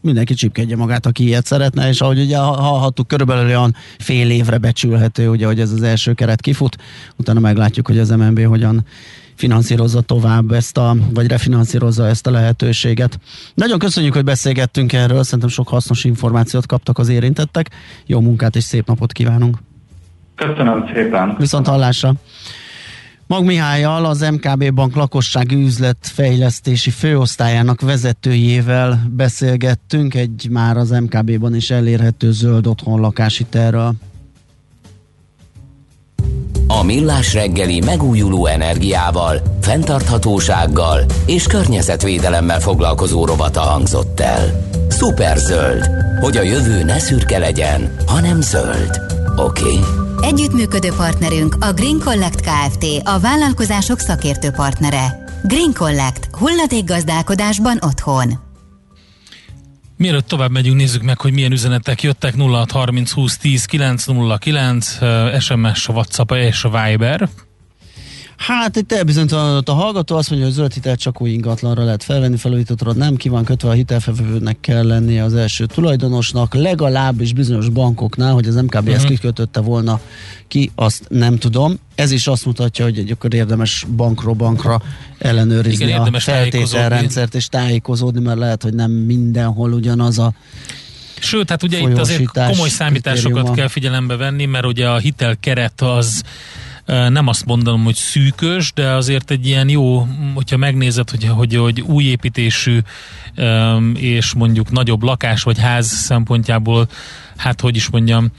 mindenki 0.00 0.34
csipkedje 0.34 0.76
magát, 0.76 1.06
aki 1.06 1.24
ilyet 1.24 1.46
szeretne, 1.46 1.88
és 1.88 2.00
ahogy 2.00 2.20
ugye 2.20 2.36
hallhattuk, 2.38 3.08
körülbelül 3.08 3.46
olyan 3.46 3.74
fél 3.98 4.30
évre 4.30 4.58
becsülhető, 4.58 5.28
ugye, 5.28 5.46
hogy 5.46 5.60
ez 5.60 5.72
az 5.72 5.82
első 5.82 6.12
keret 6.12 6.40
kifut, 6.40 6.76
utána 7.16 7.40
meglátjuk, 7.40 7.86
hogy 7.86 7.98
az 7.98 8.10
MNB 8.10 8.40
hogyan 8.40 8.84
finanszírozza 9.34 10.00
tovább 10.00 10.52
ezt 10.52 10.78
a, 10.78 10.96
vagy 11.14 11.26
refinanszírozza 11.26 12.06
ezt 12.06 12.26
a 12.26 12.30
lehetőséget. 12.30 13.18
Nagyon 13.54 13.78
köszönjük, 13.78 14.14
hogy 14.14 14.24
beszélgettünk 14.24 14.92
erről, 14.92 15.22
szerintem 15.22 15.48
sok 15.48 15.68
hasznos 15.68 16.04
információt 16.04 16.66
kaptak 16.66 16.98
az 16.98 17.08
érintettek. 17.08 17.70
Jó 18.06 18.20
munkát 18.20 18.56
és 18.56 18.64
szép 18.64 18.86
napot 18.86 19.12
kívánunk! 19.12 19.58
Köszönöm 20.34 20.90
szépen! 20.94 21.34
Viszont 21.38 21.66
hallásra! 21.66 22.14
Mag 23.28 23.44
Mihályal, 23.44 24.04
az 24.04 24.20
MKB 24.20 24.72
Bank 24.74 24.94
lakossági 24.94 25.54
üzletfejlesztési 25.54 26.90
főosztályának 26.90 27.80
vezetőjével 27.80 29.08
beszélgettünk 29.10 30.14
egy 30.14 30.48
már 30.50 30.76
az 30.76 30.90
MKB-ban 30.90 31.54
is 31.54 31.70
elérhető 31.70 32.32
zöld 32.32 32.66
otthon 32.66 33.00
lakáshitelről. 33.00 33.92
A 36.66 36.82
Millás 36.82 37.34
reggeli 37.34 37.80
megújuló 37.80 38.46
energiával, 38.46 39.42
fenntarthatósággal 39.60 41.04
és 41.26 41.46
környezetvédelemmel 41.46 42.60
foglalkozó 42.60 43.24
rovata 43.24 43.60
hangzott 43.60 44.20
el. 44.20 44.68
zöld, 45.36 45.90
hogy 46.20 46.36
a 46.36 46.42
jövő 46.42 46.84
ne 46.84 46.98
szürke 46.98 47.38
legyen, 47.38 47.94
hanem 48.06 48.40
zöld. 48.40 49.00
Oké? 49.36 49.62
Okay? 49.62 50.07
Együttműködő 50.20 50.92
partnerünk 50.96 51.56
a 51.60 51.72
Green 51.72 51.98
Collect 51.98 52.40
Kft. 52.40 52.84
a 53.04 53.18
vállalkozások 53.18 53.98
szakértő 53.98 54.50
partnere. 54.50 55.24
Green 55.42 55.72
Collect. 55.74 56.28
gazdálkodásban 56.84 57.78
otthon. 57.80 58.32
Mielőtt 59.96 60.26
tovább 60.26 60.50
megyünk, 60.50 60.76
nézzük 60.76 61.02
meg, 61.02 61.20
hogy 61.20 61.32
milyen 61.32 61.52
üzenetek 61.52 62.02
jöttek. 62.02 62.34
0630 62.36 63.10
20 63.10 63.36
10 63.36 63.64
909, 63.64 64.98
SMS, 65.38 65.88
WhatsApp 65.88 66.32
és 66.32 66.62
Viber. 66.62 67.28
Hát 68.38 68.76
itt 68.76 68.92
elbizonytalanodott 68.92 69.68
a 69.68 69.72
hallgató, 69.72 70.16
azt 70.16 70.30
mondja, 70.30 70.48
hogy 70.48 70.56
zöld 70.56 70.72
hitelt 70.72 70.98
csak 70.98 71.20
új 71.20 71.30
ingatlanra 71.30 71.84
lehet 71.84 72.02
felvenni, 72.02 72.36
felújítottra 72.36 72.92
nem 72.92 73.16
ki 73.16 73.28
van 73.28 73.44
kötve, 73.44 73.68
a 73.68 73.72
hitelfelvevőnek 73.72 74.60
kell 74.60 74.86
lennie 74.86 75.24
az 75.24 75.34
első 75.34 75.66
tulajdonosnak, 75.66 76.54
legalábbis 76.54 77.32
bizonyos 77.32 77.68
bankoknál, 77.68 78.32
hogy 78.32 78.46
az 78.46 78.54
MKB 78.54 78.74
uh-huh. 78.74 78.94
ezt 78.94 79.04
mhm. 79.04 79.12
kikötötte 79.12 79.60
volna 79.60 80.00
ki, 80.48 80.70
azt 80.74 81.06
nem 81.08 81.38
tudom. 81.38 81.78
Ez 81.94 82.10
is 82.10 82.26
azt 82.26 82.44
mutatja, 82.44 82.84
hogy 82.84 82.98
egy 82.98 83.10
akkor 83.10 83.34
érdemes 83.34 83.86
bankról 83.96 84.34
bankra 84.34 84.82
ellenőrizni 85.18 85.84
Igen, 85.84 86.00
a 86.00 86.20
feltételrendszert 86.20 87.34
és 87.34 87.46
tájékozódni, 87.46 88.20
mert 88.20 88.38
lehet, 88.38 88.62
hogy 88.62 88.74
nem 88.74 88.90
mindenhol 88.90 89.72
ugyanaz 89.72 90.18
a 90.18 90.32
Sőt, 91.20 91.50
hát 91.50 91.62
ugye 91.62 91.78
itt 91.78 91.98
azért 91.98 92.30
komoly 92.32 92.68
számításokat 92.68 93.22
kritériuma. 93.22 93.54
kell 93.54 93.68
figyelembe 93.68 94.16
venni, 94.16 94.44
mert 94.44 94.66
ugye 94.66 94.88
a 94.88 94.96
hitelkeret 94.96 95.80
az 95.80 96.22
nem 96.88 97.26
azt 97.26 97.44
mondanom, 97.44 97.84
hogy 97.84 97.94
szűkös, 97.94 98.72
de 98.74 98.90
azért 98.90 99.30
egy 99.30 99.46
ilyen 99.46 99.68
jó, 99.68 100.08
hogyha 100.34 100.56
megnézed, 100.56 101.10
hogy, 101.10 101.24
hogy, 101.24 101.54
hogy 101.54 101.80
új 101.80 102.04
építésű 102.04 102.78
és 103.94 104.34
mondjuk 104.34 104.70
nagyobb 104.70 105.02
lakás 105.02 105.42
vagy 105.42 105.58
ház 105.58 105.86
szempontjából, 105.86 106.88
hát 107.36 107.60
hogy 107.60 107.76
is 107.76 107.90
mondjam, 107.90 108.30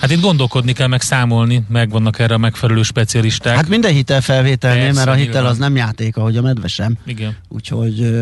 Hát 0.00 0.10
itt 0.10 0.20
gondolkodni 0.20 0.72
kell, 0.72 0.86
meg 0.86 1.00
számolni, 1.00 1.62
megvannak 1.68 2.18
erre 2.18 2.34
a 2.34 2.38
megfelelő 2.38 2.82
specialisták. 2.82 3.54
Hát 3.54 3.68
minden 3.68 3.92
hitel 3.92 4.20
felvételnél, 4.20 4.92
mert 4.92 5.08
a 5.08 5.12
hitel 5.12 5.32
nyilván. 5.32 5.50
az 5.50 5.58
nem 5.58 5.76
játék, 5.76 6.16
ahogy 6.16 6.36
a 6.36 6.42
medve 6.42 6.68
sem. 6.68 6.98
Igen. 7.06 7.36
Úgyhogy 7.48 8.12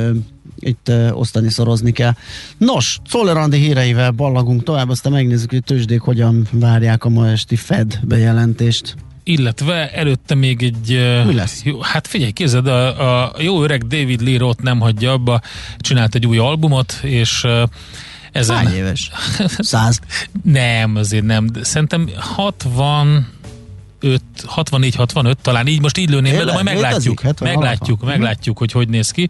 itt 0.58 0.88
uh, 0.88 1.18
osztani, 1.18 1.50
szorozni 1.50 1.92
kell. 1.92 2.12
Nos, 2.58 2.98
Szolerandi 3.08 3.58
híreivel 3.58 4.10
ballagunk 4.10 4.62
tovább, 4.62 4.88
aztán 4.88 5.12
megnézzük, 5.12 5.50
hogy 5.50 5.64
tőzsdék 5.64 6.00
hogyan 6.00 6.46
várják 6.50 7.04
a 7.04 7.08
ma 7.08 7.28
esti 7.28 7.56
Fed 7.56 7.98
bejelentést. 8.02 8.94
illetve 9.24 9.90
előtte 9.90 10.34
még 10.34 10.62
egy... 10.62 11.00
Mi 11.26 11.34
lesz? 11.34 11.62
Jó, 11.64 11.80
hát 11.80 12.06
figyelj, 12.06 12.30
kézed, 12.30 12.66
a, 12.66 13.24
a 13.24 13.32
jó 13.38 13.62
öreg 13.62 13.86
David 13.86 14.20
Lee 14.20 14.38
Roth 14.38 14.62
nem 14.62 14.80
hagyja 14.80 15.12
abba, 15.12 15.40
csinált 15.78 16.14
egy 16.14 16.26
új 16.26 16.38
albumot, 16.38 16.98
és 17.02 17.46
ezen... 18.32 18.56
Hány 18.56 18.74
éves? 18.74 19.10
Száz? 19.58 20.00
nem, 20.42 20.96
azért 20.96 21.24
nem. 21.24 21.50
Szerintem 21.62 22.10
60 22.18 23.34
64-65, 24.02 25.34
talán 25.42 25.66
így 25.66 25.80
most 25.80 25.98
így 25.98 26.10
lőném 26.10 26.36
be, 26.36 26.44
de 26.44 26.52
majd 26.52 26.64
meglátjuk. 26.64 27.22
Meglátjuk, 27.40 28.04
meglátjuk, 28.04 28.58
hogy 28.58 28.72
hogy 28.72 28.88
néz 28.88 29.10
ki. 29.10 29.28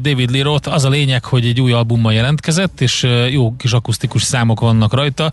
David 0.00 0.30
Lee 0.30 0.42
Roth, 0.42 0.72
az 0.72 0.84
a 0.84 0.88
lényeg, 0.88 1.24
hogy 1.24 1.46
egy 1.46 1.60
új 1.60 1.72
albummal 1.72 2.12
jelentkezett, 2.12 2.80
és 2.80 3.06
jó 3.30 3.56
kis 3.56 3.72
akusztikus 3.72 4.22
számok 4.22 4.60
vannak 4.60 4.92
rajta. 4.92 5.32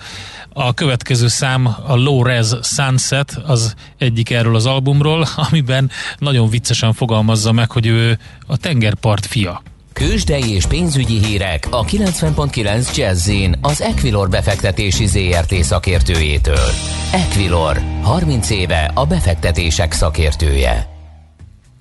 A 0.54 0.74
következő 0.74 1.28
szám, 1.28 1.76
a 1.88 1.96
Low 1.96 2.24
Res 2.24 2.48
Sunset, 2.62 3.42
az 3.46 3.74
egyik 3.98 4.30
erről 4.30 4.56
az 4.56 4.66
albumról, 4.66 5.28
amiben 5.50 5.92
nagyon 6.18 6.50
viccesen 6.50 6.94
fogalmazza 6.94 7.52
meg, 7.52 7.72
hogy 7.72 7.86
ő 7.86 8.20
a 8.48 8.58
tengerpart 8.58 9.26
fia. 9.26 9.62
Kősdei 9.94 10.54
és 10.54 10.66
pénzügyi 10.66 11.26
hírek 11.26 11.68
a 11.70 11.84
90.9 11.84 12.96
jazz 12.96 13.32
az 13.62 13.82
Equilor 13.82 14.30
befektetési 14.30 15.06
ZRT 15.06 15.64
szakértőjétől. 15.64 16.70
Equilor, 17.12 17.82
30 18.02 18.50
éve 18.50 18.92
a 18.94 19.06
befektetések 19.06 19.92
szakértője. 19.92 20.95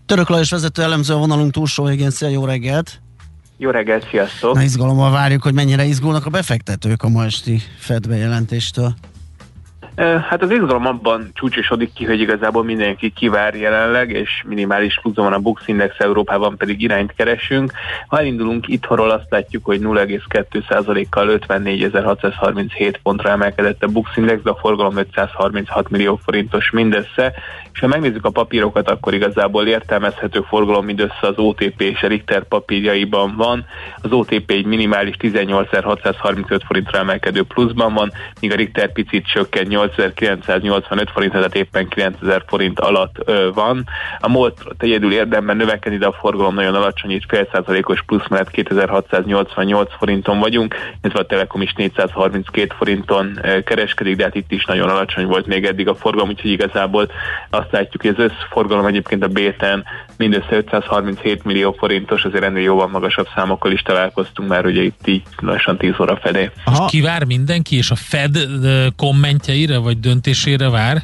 Török 0.06 0.28
Lajos 0.28 0.50
vezető 0.50 0.82
elemző 0.82 1.14
a 1.14 1.18
vonalunk 1.18 1.52
túlsó 1.52 1.84
végén. 1.84 2.10
Szia, 2.10 2.28
jó 2.28 2.44
reggelt! 2.44 3.00
Jó 3.56 3.70
reggelt, 3.70 4.08
sziasztok! 4.10 4.54
Na 4.54 4.62
izgalommal 4.62 5.10
várjuk, 5.10 5.42
hogy 5.42 5.54
mennyire 5.54 5.84
izgulnak 5.84 6.26
a 6.26 6.30
befektetők 6.30 7.02
a 7.02 7.08
ma 7.08 7.24
esti 7.24 7.62
Fed 7.78 8.08
bejelentéstől. 8.08 8.94
Hát 9.96 10.42
az 10.42 10.50
izgalom 10.50 10.86
abban 10.86 11.30
csúcsosodik 11.34 11.92
ki, 11.92 12.04
hogy 12.04 12.20
igazából 12.20 12.64
mindenki 12.64 13.12
kivár 13.12 13.54
jelenleg, 13.54 14.10
és 14.10 14.42
minimális 14.46 14.98
pluszon 15.02 15.24
van 15.24 15.32
a 15.32 15.38
Bux 15.38 15.68
Index, 15.68 15.94
Európában 15.98 16.56
pedig 16.56 16.82
irányt 16.82 17.12
keresünk. 17.16 17.72
Ha 18.06 18.18
elindulunk 18.18 18.68
itthonról, 18.68 19.10
azt 19.10 19.30
látjuk, 19.30 19.64
hogy 19.64 19.80
0,2%-kal 19.80 21.38
54.637 21.48 22.94
pontra 23.02 23.30
emelkedett 23.30 23.82
a 23.82 23.88
Bux 23.88 24.16
Index, 24.16 24.42
de 24.42 24.50
a 24.50 24.56
forgalom 24.56 24.96
536 24.96 25.90
millió 25.90 26.20
forintos 26.24 26.70
mindössze, 26.70 27.32
és 27.72 27.80
ha 27.80 27.86
megnézzük 27.86 28.24
a 28.24 28.30
papírokat, 28.30 28.90
akkor 28.90 29.14
igazából 29.14 29.66
értelmezhető 29.66 30.40
forgalom 30.48 30.84
mindössze 30.84 31.26
az 31.26 31.36
OTP 31.36 31.80
és 31.80 32.02
a 32.02 32.06
Richter 32.06 32.44
papírjaiban 32.44 33.36
van. 33.36 33.66
Az 34.02 34.12
OTP 34.12 34.50
egy 34.50 34.66
minimális 34.66 35.14
18.635 35.18 36.60
forintra 36.66 36.98
emelkedő 36.98 37.42
pluszban 37.42 37.94
van, 37.94 38.12
míg 38.40 38.52
a 38.52 38.56
Richter 38.56 38.92
picit 38.92 39.26
csökken 39.26 39.66
8985 39.90 41.10
forint, 41.10 41.32
tehát 41.32 41.54
éppen 41.54 41.88
9000 41.88 42.44
forint 42.46 42.80
alatt 42.80 43.16
ö, 43.24 43.50
van. 43.54 43.84
A 44.18 44.28
MOLT 44.28 44.58
egyedül 44.78 45.12
érdemben 45.12 45.56
növekedni, 45.56 45.98
de 45.98 46.06
a 46.06 46.12
forgalom 46.12 46.54
nagyon 46.54 46.74
alacsony, 46.74 47.10
itt 47.10 47.28
fél 47.28 47.48
százalékos 47.52 48.02
plusz 48.02 48.28
mellett 48.28 48.50
2688 48.50 49.92
forinton 49.98 50.38
vagyunk, 50.38 50.74
illetve 51.02 51.20
a 51.20 51.26
Telekom 51.26 51.62
is 51.62 51.72
432 51.72 52.74
forinton 52.78 53.38
ö, 53.42 53.62
kereskedik, 53.62 54.16
de 54.16 54.24
hát 54.24 54.34
itt 54.34 54.52
is 54.52 54.64
nagyon 54.64 54.88
alacsony 54.88 55.26
volt 55.26 55.46
még 55.46 55.64
eddig 55.64 55.88
a 55.88 55.94
forgalom, 55.94 56.28
úgyhogy 56.28 56.50
igazából 56.50 57.10
azt 57.50 57.72
látjuk, 57.72 58.02
hogy 58.02 58.14
az 58.16 58.30
összforgalom 58.30 58.86
egyébként 58.86 59.24
a 59.24 59.28
Béten 59.28 59.84
mindössze 60.16 60.56
537 60.56 61.44
millió 61.44 61.72
forintos, 61.78 62.24
azért 62.24 62.44
ennél 62.44 62.62
jóval 62.62 62.88
magasabb 62.88 63.26
számokkal 63.34 63.72
is 63.72 63.82
találkoztunk 63.82 64.48
már, 64.48 64.66
ugye 64.66 64.82
itt 64.82 65.06
így 65.06 65.22
lassan 65.36 65.76
10 65.76 65.92
óra 66.00 66.16
felé. 66.16 66.50
Most 66.64 66.90
kivár 66.90 67.24
mindenki, 67.24 67.76
és 67.76 67.90
a 67.90 67.94
Fed 67.94 68.38
kommentjeire 68.96 69.78
vagy 69.78 70.00
döntésére 70.00 70.70
vár? 70.70 71.02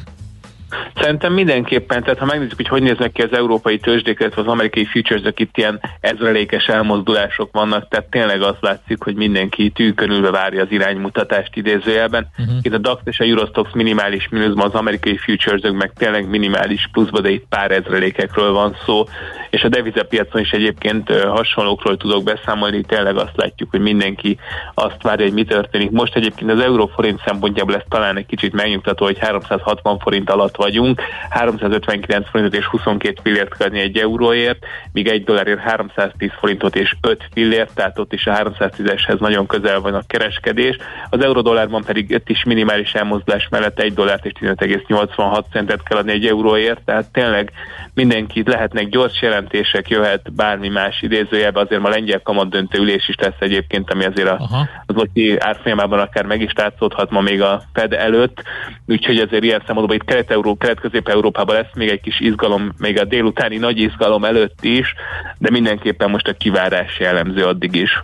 Szerintem 1.01 1.33
mindenképpen, 1.33 2.03
tehát 2.03 2.19
ha 2.19 2.25
megnézzük, 2.25 2.55
hogy 2.55 2.67
hogy 2.67 2.81
néznek 2.81 3.11
ki 3.11 3.21
az 3.21 3.33
európai 3.33 3.77
tőzsdék, 3.77 4.19
illetve 4.19 4.41
az 4.41 4.47
amerikai 4.47 4.85
futures 4.85 5.21
itt 5.35 5.57
ilyen 5.57 5.79
ezrelékes 5.99 6.65
elmozdulások 6.65 7.49
vannak, 7.51 7.87
tehát 7.87 8.09
tényleg 8.09 8.41
azt 8.41 8.61
látszik, 8.61 9.03
hogy 9.03 9.15
mindenki 9.15 9.69
tűkönülve 9.69 10.31
várja 10.31 10.61
az 10.61 10.71
iránymutatást 10.71 11.55
idézőjelben. 11.55 12.27
Uh-huh. 12.37 12.55
Itt 12.61 12.73
a 12.73 12.77
DAX 12.77 13.01
és 13.05 13.19
a 13.19 13.23
Eurostox 13.23 13.71
minimális 13.73 14.27
mínuszban, 14.29 14.65
az 14.65 14.73
amerikai 14.73 15.17
futures 15.17 15.61
meg 15.73 15.91
tényleg 15.97 16.29
minimális 16.29 16.89
pluszban, 16.91 17.21
de 17.21 17.29
itt 17.29 17.45
pár 17.49 17.71
ezrelékekről 17.71 18.51
van 18.51 18.75
szó, 18.85 19.03
és 19.49 19.63
a 19.63 19.69
devizapiacon 19.69 20.41
is 20.41 20.51
egyébként 20.51 21.09
hasonlókról 21.09 21.97
tudok 21.97 22.23
beszámolni, 22.23 22.81
tényleg 22.81 23.17
azt 23.17 23.35
látjuk, 23.35 23.69
hogy 23.69 23.79
mindenki 23.79 24.37
azt 24.73 25.01
várja, 25.01 25.25
hogy 25.25 25.33
mi 25.33 25.43
történik. 25.43 25.91
Most 25.91 26.15
egyébként 26.15 26.51
az 26.51 26.59
euró-forint 26.59 27.21
szempontjából 27.25 27.73
lesz 27.73 27.85
talán 27.89 28.17
egy 28.17 28.25
kicsit 28.25 28.53
megnyugtató, 28.53 29.05
hogy 29.05 29.19
360 29.19 29.99
forint 29.99 30.29
alatt 30.29 30.55
vagyunk, 30.55 30.90
359 31.29 32.29
forintot 32.29 32.59
és 32.59 32.65
22 32.65 33.19
fillért 33.23 33.57
kell 33.57 33.69
egy 33.69 33.97
euróért, 33.97 34.65
míg 34.91 35.07
egy 35.07 35.23
dollárért 35.23 35.59
310 35.59 36.29
forintot 36.39 36.75
és 36.75 36.95
5 37.01 37.27
fillért, 37.33 37.73
tehát 37.73 37.99
ott 37.99 38.13
is 38.13 38.25
a 38.25 38.31
310-eshez 38.31 39.19
nagyon 39.19 39.45
közel 39.45 39.79
van 39.79 39.93
a 39.93 40.03
kereskedés. 40.07 40.77
Az 41.09 41.21
euró-dollárban 41.21 41.83
pedig 41.83 42.09
itt 42.09 42.29
is 42.29 42.43
minimális 42.43 42.93
elmozdulás 42.93 43.47
mellett 43.49 43.79
1 43.79 43.93
dollárt 43.93 44.25
és 44.25 44.31
15,86 44.39 45.43
centet 45.51 45.83
kell 45.83 45.97
adni 45.97 46.11
egy 46.11 46.25
euróért, 46.25 46.81
tehát 46.85 47.11
tényleg 47.11 47.51
mindenkit 47.93 48.47
lehetnek 48.47 48.89
gyors 48.89 49.21
jelentések, 49.21 49.89
jöhet 49.89 50.33
bármi 50.33 50.67
más 50.67 51.01
idézőjelbe, 51.01 51.59
azért 51.59 51.81
ma 51.81 51.89
lengyel 51.89 52.21
kamat 52.21 52.49
döntő 52.49 52.79
ülés 52.79 53.09
is 53.09 53.15
lesz 53.17 53.39
egyébként, 53.39 53.91
ami 53.91 54.05
azért 54.05 54.29
a, 54.29 54.67
az 54.85 54.95
OTI 54.95 55.39
árfolyamában 55.39 55.99
akár 55.99 56.25
meg 56.25 56.41
is 56.41 56.53
látszódhat 56.55 57.09
ma 57.09 57.21
még 57.21 57.41
a 57.41 57.61
Fed 57.73 57.93
előtt, 57.93 58.43
úgyhogy 58.87 59.17
azért 59.17 59.43
ilyen 59.43 59.63
szempontból 59.65 59.95
itt 59.95 60.05
Kelet-Euró, 60.05 60.55
Kelet-Közép-Európában 60.81 61.55
lesz 61.55 61.73
még 61.73 61.89
egy 61.89 62.01
kis 62.01 62.19
izgalom, 62.19 62.71
még 62.77 62.99
a 62.99 63.05
délutáni 63.05 63.57
nagy 63.57 63.77
izgalom 63.77 64.23
előtt 64.23 64.63
is, 64.63 64.93
de 65.37 65.49
mindenképpen 65.49 66.09
most 66.09 66.27
a 66.27 66.33
kivárás 66.33 66.99
jellemző 66.99 67.43
addig 67.43 67.75
is. 67.75 68.03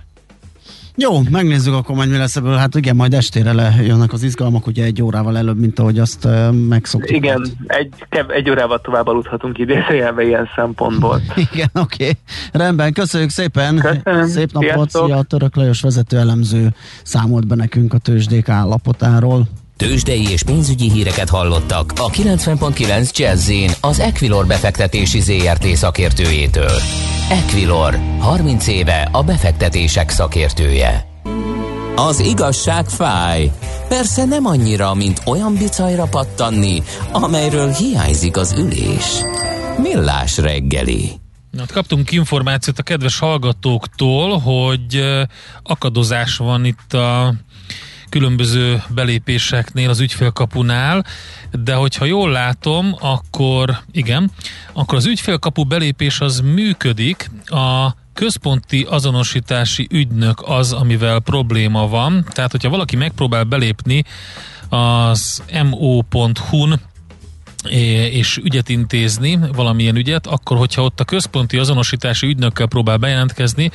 Jó, 1.00 1.20
megnézzük 1.32 1.74
akkor 1.74 1.96
majd 1.96 2.10
mi 2.10 2.18
lesz 2.18 2.36
ebből. 2.36 2.56
Hát 2.56 2.76
igen, 2.76 2.96
majd 2.96 3.14
estére 3.14 3.54
lejönnek 3.54 4.14
az 4.14 4.24
izgalmak, 4.24 4.68
ugye 4.68 4.84
egy 4.84 5.02
órával 5.02 5.38
előbb, 5.38 5.60
mint 5.60 5.80
ahogy 5.80 6.00
azt 6.00 6.26
uh, 6.26 6.52
megszoktuk. 6.52 7.16
Igen, 7.16 7.48
egy, 7.68 7.94
egy 8.28 8.50
órával 8.50 8.82
tovább 8.82 9.08
aludhatunk 9.08 9.58
idézőjelve 9.58 10.24
ilyen 10.24 10.50
szempontból. 10.56 11.22
igen, 11.52 11.70
oké. 11.74 12.04
Okay. 12.04 12.14
Rendben, 12.52 12.94
köszönjük 12.94 13.30
szépen. 13.30 13.76
Köszönöm. 13.76 14.28
Szép 14.28 14.52
napot, 14.52 14.90
szia, 14.90 15.18
a 15.18 15.24
Török 15.24 15.56
Lajos 15.56 15.82
vezető 15.82 16.18
elemző 16.18 16.70
számolt 17.04 17.48
be 17.48 17.56
nekünk 17.56 17.94
a 17.94 17.98
tőzsdék 17.98 18.50
állapotáról. 18.50 19.48
Tőzsdei 19.78 20.30
és 20.30 20.44
pénzügyi 20.44 20.92
híreket 20.92 21.30
hallottak 21.30 21.94
a 21.96 22.10
90.9 22.10 23.18
jazz 23.18 23.52
az 23.82 24.00
Equilor 24.00 24.48
befektetési 24.48 25.20
ZRT 25.20 25.66
szakértőjétől. 25.66 26.80
Equilor, 27.30 28.00
30 28.20 28.68
éve 28.68 29.10
a 29.12 29.24
befektetések 29.24 30.10
szakértője. 30.10 31.08
Az 31.96 32.20
igazság 32.20 32.86
fáj. 32.86 33.52
Persze 33.88 34.26
nem 34.26 34.46
annyira, 34.46 34.94
mint 34.94 35.22
olyan 35.26 35.56
bicajra 35.56 36.06
pattanni, 36.06 36.84
amelyről 37.12 37.72
hiányzik 37.72 38.38
az 38.38 38.56
ülés. 38.58 39.22
Millás 39.82 40.38
reggeli. 40.38 41.12
Hát 41.58 41.72
kaptunk 41.72 42.12
információt 42.12 42.80
a 42.80 42.84
kedves 42.84 43.20
hallgatóktól, 43.20 44.38
hogy 44.40 45.02
akadozás 45.64 46.38
van 46.38 46.66
itt 46.66 46.94
a 46.94 47.34
különböző 48.10 48.84
belépéseknél, 48.90 49.90
az 49.90 50.00
ügyfélkapunál, 50.00 51.06
de 51.52 51.74
hogyha 51.74 52.06
jól 52.06 52.32
látom, 52.32 52.96
akkor 53.00 53.78
igen, 53.92 54.32
akkor 54.74 54.98
az 54.98 55.06
ügyfélkapu 55.06 55.64
belépés 55.64 56.20
az 56.20 56.40
működik, 56.40 57.32
a 57.46 57.96
központi 58.14 58.86
azonosítási 58.90 59.88
ügynök 59.92 60.42
az, 60.46 60.74
amivel 60.74 61.20
probléma 61.20 61.88
van, 61.88 62.26
tehát 62.30 62.52
hogyha 62.52 62.70
valaki 62.70 62.96
megpróbál 62.96 63.44
belépni 63.44 64.04
az 64.70 65.44
mo.hu-n 65.64 66.80
és 68.12 68.40
ügyet 68.44 68.70
intézni, 68.70 69.40
valamilyen 69.54 69.96
ügyet, 69.96 70.28
akkor 70.28 70.58
hogyha 70.58 70.84
ott 70.84 71.00
a 71.00 71.04
központi 71.04 71.58
azonosítási 71.58 72.28
ügynökkel 72.28 72.68
próbál 72.68 72.98
bejelentkezni, 72.98 73.72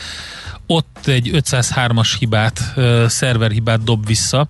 ott 0.66 1.06
egy 1.06 1.30
503-as 1.32 2.14
hibát, 2.18 2.74
szerverhibát 3.06 3.84
dob 3.84 4.06
vissza, 4.06 4.48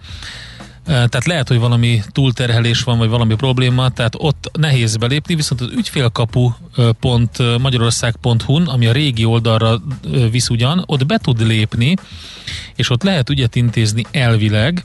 tehát 0.85 1.27
lehet, 1.27 1.49
hogy 1.49 1.59
valami 1.59 2.03
túlterhelés 2.13 2.83
van, 2.83 2.99
vagy 2.99 3.09
valami 3.09 3.35
probléma, 3.35 3.89
tehát 3.89 4.15
ott 4.19 4.51
nehéz 4.59 4.97
belépni, 4.97 5.35
viszont 5.35 5.61
az 5.61 5.69
ügyfélkapu.magyarország.hu-n, 5.77 8.67
ami 8.67 8.87
a 8.87 8.93
régi 8.93 9.25
oldalra 9.25 9.83
visz 10.31 10.49
ugyan, 10.49 10.83
ott 10.87 11.07
be 11.07 11.19
tud 11.19 11.47
lépni, 11.47 11.95
és 12.77 12.91
ott 12.91 13.03
lehet 13.03 13.31
ügyet 13.31 13.57
intézni 13.57 14.05
elvileg, 14.11 14.85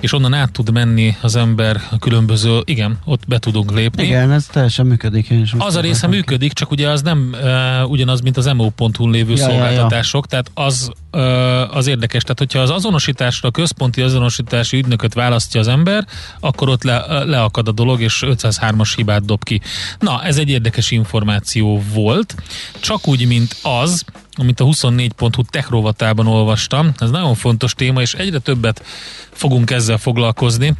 és 0.00 0.12
onnan 0.12 0.34
át 0.34 0.52
tud 0.52 0.72
menni 0.72 1.16
az 1.20 1.36
ember 1.36 1.80
a 1.90 1.98
különböző, 1.98 2.60
igen, 2.64 2.98
ott 3.04 3.26
be 3.26 3.38
tudunk 3.38 3.72
lépni. 3.72 4.04
Igen, 4.04 4.32
ez 4.32 4.46
teljesen 4.46 4.86
működik. 4.86 5.30
Én 5.30 5.40
is 5.40 5.52
az 5.58 5.76
a 5.76 5.80
része 5.80 6.06
működik, 6.06 6.52
csak 6.52 6.70
ugye 6.70 6.88
az 6.88 7.02
nem 7.02 7.30
uh, 7.32 7.90
ugyanaz, 7.90 8.20
mint 8.20 8.36
az 8.36 8.46
mo.hu 8.46 9.10
lévő 9.10 9.30
ja, 9.30 9.36
szolgáltatások, 9.36 10.26
ja, 10.30 10.36
ja. 10.36 10.42
tehát 10.42 10.68
az, 10.68 10.90
uh, 11.12 11.76
az 11.76 11.86
érdekes. 11.86 12.22
Tehát, 12.22 12.38
hogyha 12.38 12.58
az 12.58 12.70
azonosításra, 12.70 13.48
a 13.48 13.52
központi 13.52 14.02
azonosítási 14.02 14.76
ügynököt 14.76 15.14
választja 15.14 15.60
az 15.60 15.68
ember, 15.68 16.06
akkor 16.40 16.68
ott 16.68 16.82
le, 16.82 17.24
leakad 17.24 17.68
a 17.68 17.72
dolog, 17.72 18.00
és 18.00 18.22
503-as 18.26 18.92
hibát 18.96 19.24
dob 19.24 19.44
ki. 19.44 19.60
Na, 19.98 20.22
ez 20.22 20.38
egy 20.38 20.48
érdekes 20.48 20.90
információ 20.90 21.82
volt, 21.94 22.34
csak 22.80 23.08
úgy, 23.08 23.26
mint 23.26 23.56
az, 23.62 24.04
amit 24.36 24.60
a 24.60 24.64
24.hu 24.64 25.42
tech 25.42 25.70
rovatában 25.70 26.26
olvastam. 26.26 26.92
Ez 26.98 27.10
nagyon 27.10 27.34
fontos 27.34 27.74
téma, 27.74 28.00
és 28.00 28.14
egyre 28.14 28.38
többet 28.38 28.84
fogunk 29.30 29.70
ezzel 29.70 29.98
foglalkozni. 29.98 30.74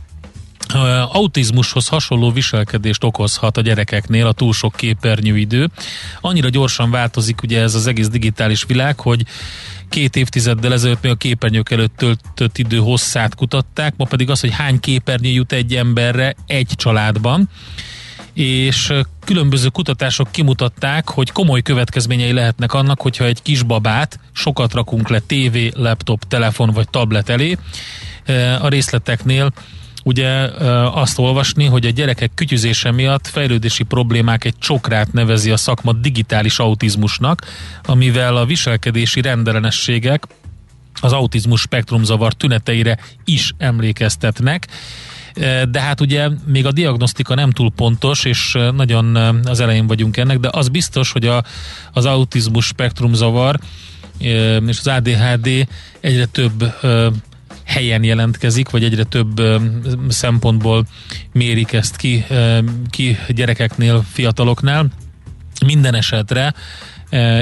Autizmushoz 1.12 1.88
hasonló 1.88 2.30
viselkedést 2.30 3.04
okozhat 3.04 3.56
a 3.56 3.60
gyerekeknél 3.60 4.26
a 4.26 4.32
túl 4.32 4.52
sok 4.52 4.74
képernyőidő. 4.76 5.68
Annyira 6.20 6.48
gyorsan 6.48 6.90
változik 6.90 7.42
ugye 7.42 7.60
ez 7.60 7.74
az 7.74 7.86
egész 7.86 8.08
digitális 8.08 8.64
világ, 8.64 9.00
hogy 9.00 9.24
két 9.88 10.16
évtizeddel 10.16 10.72
ezelőtt 10.72 11.02
még 11.02 11.12
a 11.12 11.16
képernyők 11.16 11.70
előtt 11.70 11.96
töltött 11.96 12.58
idő 12.58 12.78
hosszát 12.78 13.34
kutatták, 13.34 13.94
ma 13.96 14.04
pedig 14.04 14.30
az, 14.30 14.40
hogy 14.40 14.52
hány 14.52 14.80
képernyő 14.80 15.30
jut 15.30 15.52
egy 15.52 15.74
emberre 15.74 16.34
egy 16.46 16.72
családban 16.76 17.48
és 18.36 18.92
különböző 19.24 19.68
kutatások 19.68 20.30
kimutatták, 20.30 21.08
hogy 21.08 21.32
komoly 21.32 21.62
következményei 21.62 22.32
lehetnek 22.32 22.72
annak, 22.72 23.00
hogyha 23.00 23.24
egy 23.24 23.42
kisbabát 23.42 24.20
sokat 24.32 24.74
rakunk 24.74 25.08
le 25.08 25.18
tévé, 25.18 25.70
laptop, 25.74 26.24
telefon 26.28 26.70
vagy 26.70 26.88
tablet 26.88 27.28
elé. 27.28 27.56
A 28.60 28.68
részleteknél 28.68 29.52
ugye 30.04 30.28
azt 30.92 31.18
olvasni, 31.18 31.64
hogy 31.64 31.86
a 31.86 31.90
gyerekek 31.90 32.30
kütyüzése 32.34 32.90
miatt 32.90 33.26
fejlődési 33.26 33.82
problémák 33.82 34.44
egy 34.44 34.58
csokrát 34.58 35.12
nevezi 35.12 35.50
a 35.50 35.56
szakma 35.56 35.92
digitális 35.92 36.58
autizmusnak, 36.58 37.42
amivel 37.84 38.36
a 38.36 38.46
viselkedési 38.46 39.20
rendellenességek 39.20 40.26
az 41.00 41.12
autizmus 41.12 41.60
spektrumzavar 41.60 42.32
tüneteire 42.32 42.98
is 43.24 43.52
emlékeztetnek 43.58 44.66
de 45.70 45.80
hát 45.80 46.00
ugye 46.00 46.28
még 46.46 46.66
a 46.66 46.72
diagnosztika 46.72 47.34
nem 47.34 47.50
túl 47.50 47.72
pontos, 47.76 48.24
és 48.24 48.58
nagyon 48.74 49.16
az 49.44 49.60
elején 49.60 49.86
vagyunk 49.86 50.16
ennek, 50.16 50.38
de 50.38 50.48
az 50.52 50.68
biztos, 50.68 51.12
hogy 51.12 51.26
a, 51.26 51.44
az 51.92 52.04
autizmus 52.04 52.66
spektrumzavar 52.66 53.58
és 54.66 54.78
az 54.78 54.86
ADHD 54.86 55.68
egyre 56.00 56.26
több 56.26 56.74
helyen 57.64 58.04
jelentkezik, 58.04 58.70
vagy 58.70 58.84
egyre 58.84 59.04
több 59.04 59.40
szempontból 60.08 60.86
mérik 61.32 61.72
ezt 61.72 61.96
ki, 61.96 62.24
ki 62.90 63.18
gyerekeknél, 63.28 64.04
fiataloknál. 64.12 64.86
Minden 65.66 65.94
esetre 65.94 66.54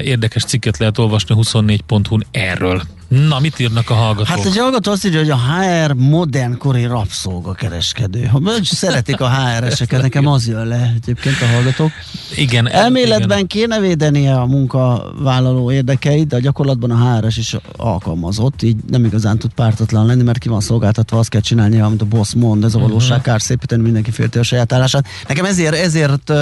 érdekes 0.03 0.45
cikket 0.45 0.79
lehet 0.79 0.99
olvasni 0.99 1.35
24.hu-n 1.39 2.27
erről. 2.31 2.83
Na, 3.15 3.41
mit 3.41 3.59
írnak 3.59 3.91
a 3.91 3.95
hallgatók? 3.95 4.27
Hát 4.27 4.45
egy 4.45 4.57
hallgató 4.57 4.91
azt 4.91 5.07
írja, 5.07 5.19
hogy 5.19 5.31
a 5.31 5.37
HR 5.37 5.93
modernkori 5.93 6.85
rabszolgakereskedő. 6.85 8.31
Szeretik 8.63 9.21
a 9.21 9.31
HR-eseket, 9.31 10.03
nekem 10.03 10.27
az 10.27 10.47
jön 10.47 10.67
le 10.67 10.93
egyébként 10.97 11.41
a 11.41 11.47
hallgatók. 11.47 11.91
Igen. 12.37 12.69
Elméletben 12.69 13.39
igen. 13.39 13.47
kéne 13.47 13.81
védenie 13.81 14.35
a 14.35 14.47
munkavállaló 14.47 15.73
érdekeit, 15.73 16.27
de 16.27 16.37
a 16.37 16.39
gyakorlatban 16.39 16.91
a 16.91 17.17
HR-es 17.17 17.37
is 17.37 17.57
alkalmazott, 17.77 18.63
így 18.63 18.77
nem 18.91 19.05
igazán 19.05 19.39
tud 19.39 19.53
pártatlan 19.53 20.07
lenni, 20.07 20.23
mert 20.23 20.39
ki 20.39 20.49
van 20.49 20.61
szolgáltatva, 20.61 21.19
azt 21.19 21.29
kell 21.29 21.41
csinálni, 21.41 21.81
amit 21.81 22.03
a 22.03 22.05
boss 22.05 22.35
mond, 22.35 22.65
ez 22.65 22.75
a 22.75 22.79
valóság, 22.79 23.11
uh-huh. 23.11 23.25
kár 23.25 23.41
szépíteni, 23.41 23.83
mindenki 23.83 24.11
félti 24.11 24.39
a 24.39 24.43
saját 24.43 24.73
állását. 24.73 25.07
Nekem 25.29 25.45
ezért, 25.45 25.75
ezért 25.75 26.33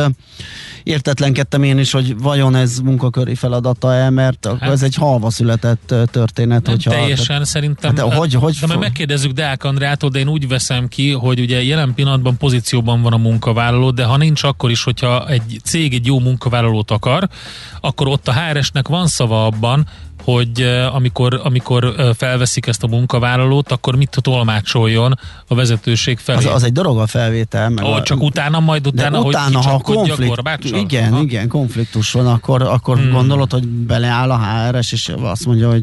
értetlenkedtem 0.82 1.62
én 1.62 1.78
is, 1.78 1.92
hogy 1.92 2.18
vajon 2.18 2.54
ez 2.54 2.78
munkaköri 2.78 3.34
feladata-e, 3.34 4.10
mert 4.10 4.46
hát, 4.60 4.70
ez 4.70 4.82
egy 4.82 4.94
halva 4.94 5.30
született 5.30 5.94
történet. 6.10 6.61
Nem 6.64 6.74
hogyha, 6.74 6.90
teljesen 6.90 7.26
tehát, 7.26 7.44
szerintem. 7.44 7.96
Hát, 7.96 8.14
hogy, 8.14 8.34
hogy 8.34 8.56
de 8.60 8.66
majd 8.66 8.78
megkérdezzük 8.78 9.32
Deák 9.32 9.64
Andrától, 9.64 10.10
de 10.10 10.18
én 10.18 10.28
úgy 10.28 10.48
veszem 10.48 10.88
ki, 10.88 11.10
hogy 11.10 11.40
ugye 11.40 11.62
jelen 11.62 11.94
pillanatban 11.94 12.36
pozícióban 12.36 13.02
van 13.02 13.12
a 13.12 13.16
munkavállaló, 13.16 13.90
de 13.90 14.04
ha 14.04 14.16
nincs 14.16 14.42
akkor 14.42 14.70
is, 14.70 14.84
hogyha 14.84 15.28
egy 15.28 15.60
cég 15.64 15.94
egy 15.94 16.06
jó 16.06 16.18
munkavállalót 16.18 16.90
akar, 16.90 17.28
akkor 17.80 18.08
ott 18.08 18.28
a 18.28 18.32
HRS-nek 18.32 18.88
van 18.88 19.06
szava 19.06 19.46
abban, 19.46 19.86
hogy 20.24 20.62
amikor, 20.92 21.40
amikor 21.44 21.94
felveszik 22.16 22.66
ezt 22.66 22.82
a 22.82 22.86
munkavállalót, 22.86 23.72
akkor 23.72 23.96
mit 23.96 24.16
tolmácsoljon 24.20 25.18
a 25.48 25.54
vezetőség 25.54 26.18
felé. 26.18 26.46
Az, 26.46 26.54
az 26.54 26.62
egy 26.62 26.72
dolog 26.72 26.98
a 26.98 27.06
felvétel. 27.06 27.68
Meg 27.68 27.84
oh, 27.84 27.94
a, 27.94 28.02
csak 28.02 28.22
utána, 28.22 28.60
majd 28.60 28.86
utána, 28.86 29.16
hogy 29.18 29.26
utána, 29.26 29.60
ha 29.60 29.78
konflikt, 29.78 30.64
Igen, 30.64 31.12
Aha. 31.12 31.22
igen, 31.22 31.48
konfliktus 31.48 32.12
van, 32.12 32.26
akkor, 32.26 32.62
akkor 32.62 32.98
hmm. 32.98 33.10
gondolod, 33.10 33.52
hogy 33.52 33.66
beleáll 33.66 34.30
a 34.30 34.38
HRS, 34.38 34.92
és 34.92 35.12
azt 35.22 35.46
mondja, 35.46 35.70
hogy 35.70 35.80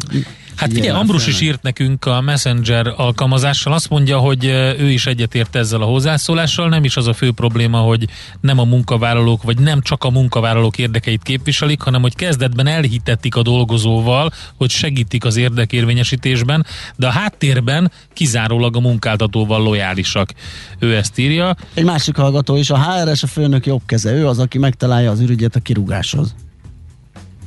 Hát 0.59 0.73
figyelj, 0.73 0.89
Ambrus 0.89 1.27
is 1.27 1.41
írt 1.41 1.61
nekünk 1.61 2.05
a 2.05 2.21
Messenger 2.21 2.93
alkalmazással, 2.95 3.73
azt 3.73 3.89
mondja, 3.89 4.17
hogy 4.17 4.45
ő 4.79 4.89
is 4.89 5.05
egyetért 5.05 5.55
ezzel 5.55 5.81
a 5.81 5.85
hozzászólással, 5.85 6.69
nem 6.69 6.83
is 6.83 6.97
az 6.97 7.07
a 7.07 7.13
fő 7.13 7.31
probléma, 7.31 7.77
hogy 7.77 8.07
nem 8.41 8.59
a 8.59 8.63
munkavállalók, 8.63 9.43
vagy 9.43 9.59
nem 9.59 9.81
csak 9.81 10.03
a 10.03 10.09
munkavállalók 10.09 10.77
érdekeit 10.77 11.23
képviselik, 11.23 11.81
hanem 11.81 12.01
hogy 12.01 12.15
kezdetben 12.15 12.67
elhitettik 12.67 13.35
a 13.35 13.41
dolgozóval, 13.41 14.31
hogy 14.57 14.69
segítik 14.69 15.25
az 15.25 15.35
érdekérvényesítésben, 15.35 16.65
de 16.95 17.07
a 17.07 17.11
háttérben 17.11 17.91
kizárólag 18.13 18.75
a 18.75 18.79
munkáltatóval 18.79 19.61
lojálisak. 19.61 20.33
Ő 20.79 20.95
ezt 20.95 21.17
írja. 21.17 21.55
Egy 21.73 21.85
másik 21.85 22.15
hallgató 22.15 22.55
is, 22.55 22.69
a 22.69 22.83
HRS 22.83 23.23
a 23.23 23.27
főnök 23.27 23.65
jobb 23.65 23.81
keze, 23.85 24.11
ő 24.11 24.27
az, 24.27 24.39
aki 24.39 24.57
megtalálja 24.57 25.11
az 25.11 25.19
ürügyet 25.19 25.55
a 25.55 25.59
kirúgáshoz. 25.59 26.35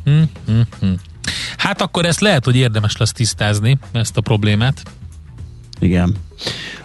Hmm, 0.05 0.31
hmm, 0.46 0.62
hmm. 0.81 0.94
Hát 1.56 1.82
akkor 1.82 2.06
ezt 2.06 2.20
lehet, 2.20 2.44
hogy 2.44 2.56
érdemes 2.56 2.96
lesz 2.96 3.12
tisztázni, 3.12 3.78
ezt 3.92 4.16
a 4.16 4.20
problémát. 4.20 4.82
Igen. 5.78 6.16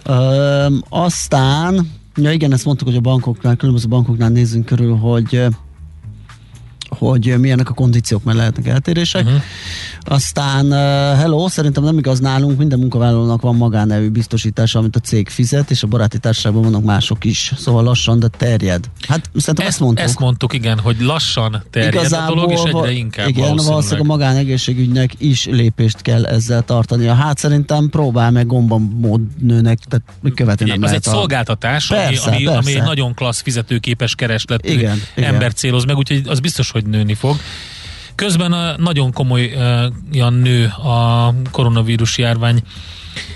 Ö, 0.04 0.67
aztán, 0.89 1.91
ja 2.15 2.32
igen, 2.32 2.54
ezt 2.54 2.65
mondtuk, 2.65 2.88
hogy 2.88 2.97
a 2.97 3.02
bankoknál, 3.02 3.56
különböző 3.56 3.88
bankoknál 3.88 4.30
nézzünk 4.30 4.65
körül, 4.65 4.95
hogy 4.95 5.45
hogy 6.89 7.36
milyenek 7.39 7.69
a 7.69 7.73
kondíciók, 7.73 8.23
mert 8.23 8.38
lehetnek 8.38 8.67
eltérések. 8.67 9.26
Uh-huh. 9.26 9.41
Aztán 10.02 10.65
uh, 10.65 11.19
hello, 11.19 11.47
szerintem 11.47 11.84
nem 11.84 11.97
igaz 11.97 12.19
nálunk, 12.19 12.58
minden 12.58 12.80
munkavállalónak 12.80 13.41
van 13.41 13.56
magánevű 13.56 14.10
biztosítása, 14.10 14.80
amit 14.80 14.95
a 14.95 15.00
cég 15.00 15.30
fizet, 15.30 15.71
és 15.71 15.84
a 15.84 15.88
baráti 15.88 16.19
társaságban 16.19 16.62
vannak 16.62 16.84
mások 16.84 17.26
is, 17.26 17.54
szóval 17.58 17.84
lassan, 17.84 18.19
de 18.19 18.28
terjed. 18.28 18.86
Hát 19.08 19.30
szerintem 19.36 19.65
ezt, 19.65 19.67
ezt 19.67 19.80
mondtuk. 19.80 20.06
Ezt 20.06 20.19
mondtuk, 20.19 20.54
igen, 20.54 20.80
hogy 20.80 20.95
lassan 21.00 21.63
terjed 21.69 21.93
Igazából, 21.93 22.38
a 22.38 22.47
dolog, 22.47 22.52
és 22.52 22.62
egyre 22.63 22.91
inkább 22.91 23.28
Igen, 23.28 23.56
valószínűleg 23.56 24.02
a 24.02 24.04
magánegészségügynek 24.04 25.12
is 25.17 25.45
lépést 25.45 26.02
kell 26.02 26.26
ezzel 26.26 26.62
tartani. 26.62 27.08
Hát 27.08 27.38
szerintem 27.38 27.89
próbál 27.89 28.32
meg 28.32 28.45
mód 29.00 29.21
nőnek, 29.39 29.80
tehát 29.80 30.36
követni 30.36 30.69
nem 30.69 30.84
Ez 30.84 30.91
egy 30.91 31.08
a... 31.08 31.10
szolgáltatás, 31.10 31.88
persze, 31.88 32.28
ami, 32.28 32.36
ami, 32.36 32.43
persze. 32.43 32.60
ami 32.60 32.80
egy 32.80 32.84
nagyon 32.84 33.13
klassz 33.13 33.41
fizetőképes 33.41 34.15
keresletű 34.15 34.71
igen, 34.71 35.02
ember 35.15 35.36
igen. 35.36 35.52
céloz 35.56 35.86
meg, 35.86 35.97
úgyhogy 35.97 36.21
az 36.28 36.39
biztos, 36.39 36.71
hogy 36.82 36.92
nőni 36.92 37.13
fog. 37.13 37.36
Közben 38.16 38.76
nagyon 38.78 39.12
komolyan 39.12 40.34
nő 40.34 40.66
a 40.66 41.34
koronavírus 41.52 42.18
járvány 42.18 42.62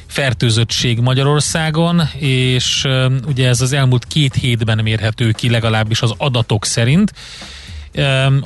fertőzöttség 0.08 1.00
Magyarországon, 1.00 2.02
és 2.18 2.88
ugye 3.28 3.48
ez 3.48 3.62
az 3.62 3.74
elmúlt 3.74 4.06
két 4.06 4.34
hétben 4.34 4.80
mérhető 4.84 5.32
ki 5.32 5.50
legalábbis 5.50 6.02
az 6.02 6.14
adatok 6.18 6.66
szerint. 6.66 7.14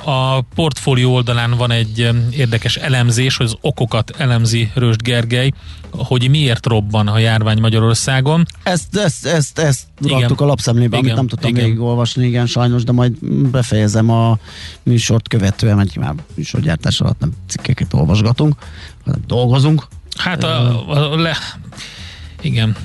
A 0.04 0.40
portfólió 0.40 1.14
oldalán 1.14 1.50
van 1.50 1.70
egy 1.70 2.10
érdekes 2.30 2.76
elemzés, 2.76 3.36
hogy 3.36 3.46
az 3.46 3.56
okokat 3.60 4.14
elemzi 4.18 4.70
Röst 4.74 5.02
Gergely, 5.02 5.52
hogy 5.90 6.30
miért 6.30 6.66
robban 6.66 7.08
a 7.08 7.18
járvány 7.18 7.60
Magyarországon. 7.60 8.46
Ezt, 8.62 8.96
ezt, 8.96 9.26
ezt, 9.26 9.58
ezt 9.58 9.86
igen. 10.00 10.18
raktuk 10.18 10.40
a 10.40 10.44
lapszemlébe, 10.44 10.96
igen. 10.96 10.98
amit 10.98 11.14
nem 11.14 11.26
tudtam 11.26 11.50
igen. 11.50 11.64
végigolvasni, 11.64 12.26
igen, 12.26 12.46
sajnos, 12.46 12.84
de 12.84 12.92
majd 12.92 13.12
befejezem 13.50 14.10
a 14.10 14.38
műsort 14.82 15.28
követően, 15.28 15.76
mert 15.76 15.96
már 15.96 16.14
műsorgyártás 16.34 17.00
alatt 17.00 17.18
nem 17.18 17.32
cikkeket 17.48 17.92
olvasgatunk, 17.92 18.54
hanem 19.04 19.20
dolgozunk. 19.26 19.86
Hát 20.16 20.44
a, 20.44 20.88
a, 20.90 21.12
a 21.12 21.16
le, 21.16 21.36
igen, 22.40 22.76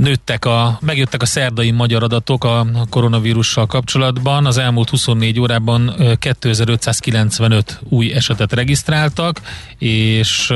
nőttek 0.00 0.44
a, 0.44 0.78
megjöttek 0.80 1.22
a 1.22 1.26
szerdai 1.26 1.70
magyar 1.70 2.02
adatok 2.02 2.44
a 2.44 2.66
koronavírussal 2.90 3.66
kapcsolatban. 3.66 4.46
Az 4.46 4.58
elmúlt 4.58 4.90
24 4.90 5.40
órában 5.40 5.94
2595 6.18 7.80
új 7.88 8.12
esetet 8.12 8.52
regisztráltak, 8.52 9.40
és 9.78 10.52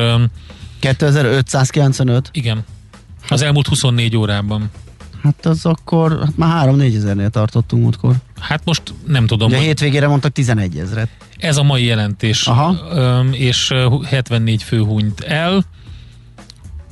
2595? 0.79 2.29
Igen. 2.33 2.65
Az 3.29 3.43
elmúlt 3.43 3.67
24 3.67 4.17
órában. 4.17 4.71
Hát 5.23 5.47
az 5.47 5.67
akkor, 5.67 6.19
hát 6.21 6.37
már 6.37 6.69
3-4 6.69 6.97
ezernél 6.97 7.31
tartottunk 7.31 7.83
múltkor. 7.83 8.15
Hát 8.41 8.61
most 8.65 8.83
nem 9.07 9.27
tudom. 9.27 9.47
Ugye 9.47 9.57
hogy... 9.57 9.67
hétvégére 9.67 10.09
mondtak 10.09 10.33
11 10.33 10.79
ezeret. 10.79 11.09
Ez 11.39 11.57
a 11.57 11.63
mai 11.63 11.85
jelentés. 11.85 12.47
Aha. 12.47 12.77
És 13.31 13.73
74 14.05 14.63
fő 14.63 14.79
hunyt 14.79 15.21
el 15.21 15.65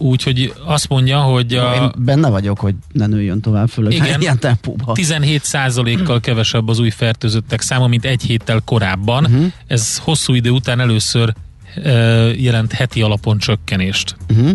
úgyhogy 0.03 0.53
azt 0.65 0.88
mondja, 0.88 1.21
hogy... 1.21 1.55
A... 1.55 1.75
Én 1.75 1.91
benne 1.99 2.29
vagyok, 2.29 2.59
hogy 2.59 2.75
ne 2.93 3.07
nőjön 3.07 3.41
tovább 3.41 3.69
főleg 3.69 3.93
igen, 3.93 4.21
ilyen 4.21 4.38
tempóban. 4.38 4.95
17 4.95 6.03
kal 6.05 6.21
kevesebb 6.21 6.69
az 6.69 6.79
új 6.79 6.91
fertőzöttek 6.91 7.61
száma, 7.61 7.87
mint 7.87 8.05
egy 8.05 8.23
héttel 8.23 8.61
korábban. 8.65 9.25
Uh-huh. 9.25 9.53
Ez 9.67 9.99
hosszú 9.99 10.35
idő 10.35 10.51
után 10.51 10.81
először 10.81 11.35
uh, 11.77 12.43
jelent 12.43 12.73
heti 12.73 13.03
alapon 13.03 13.38
csökkenést. 13.38 14.17
Uh-huh. 14.31 14.51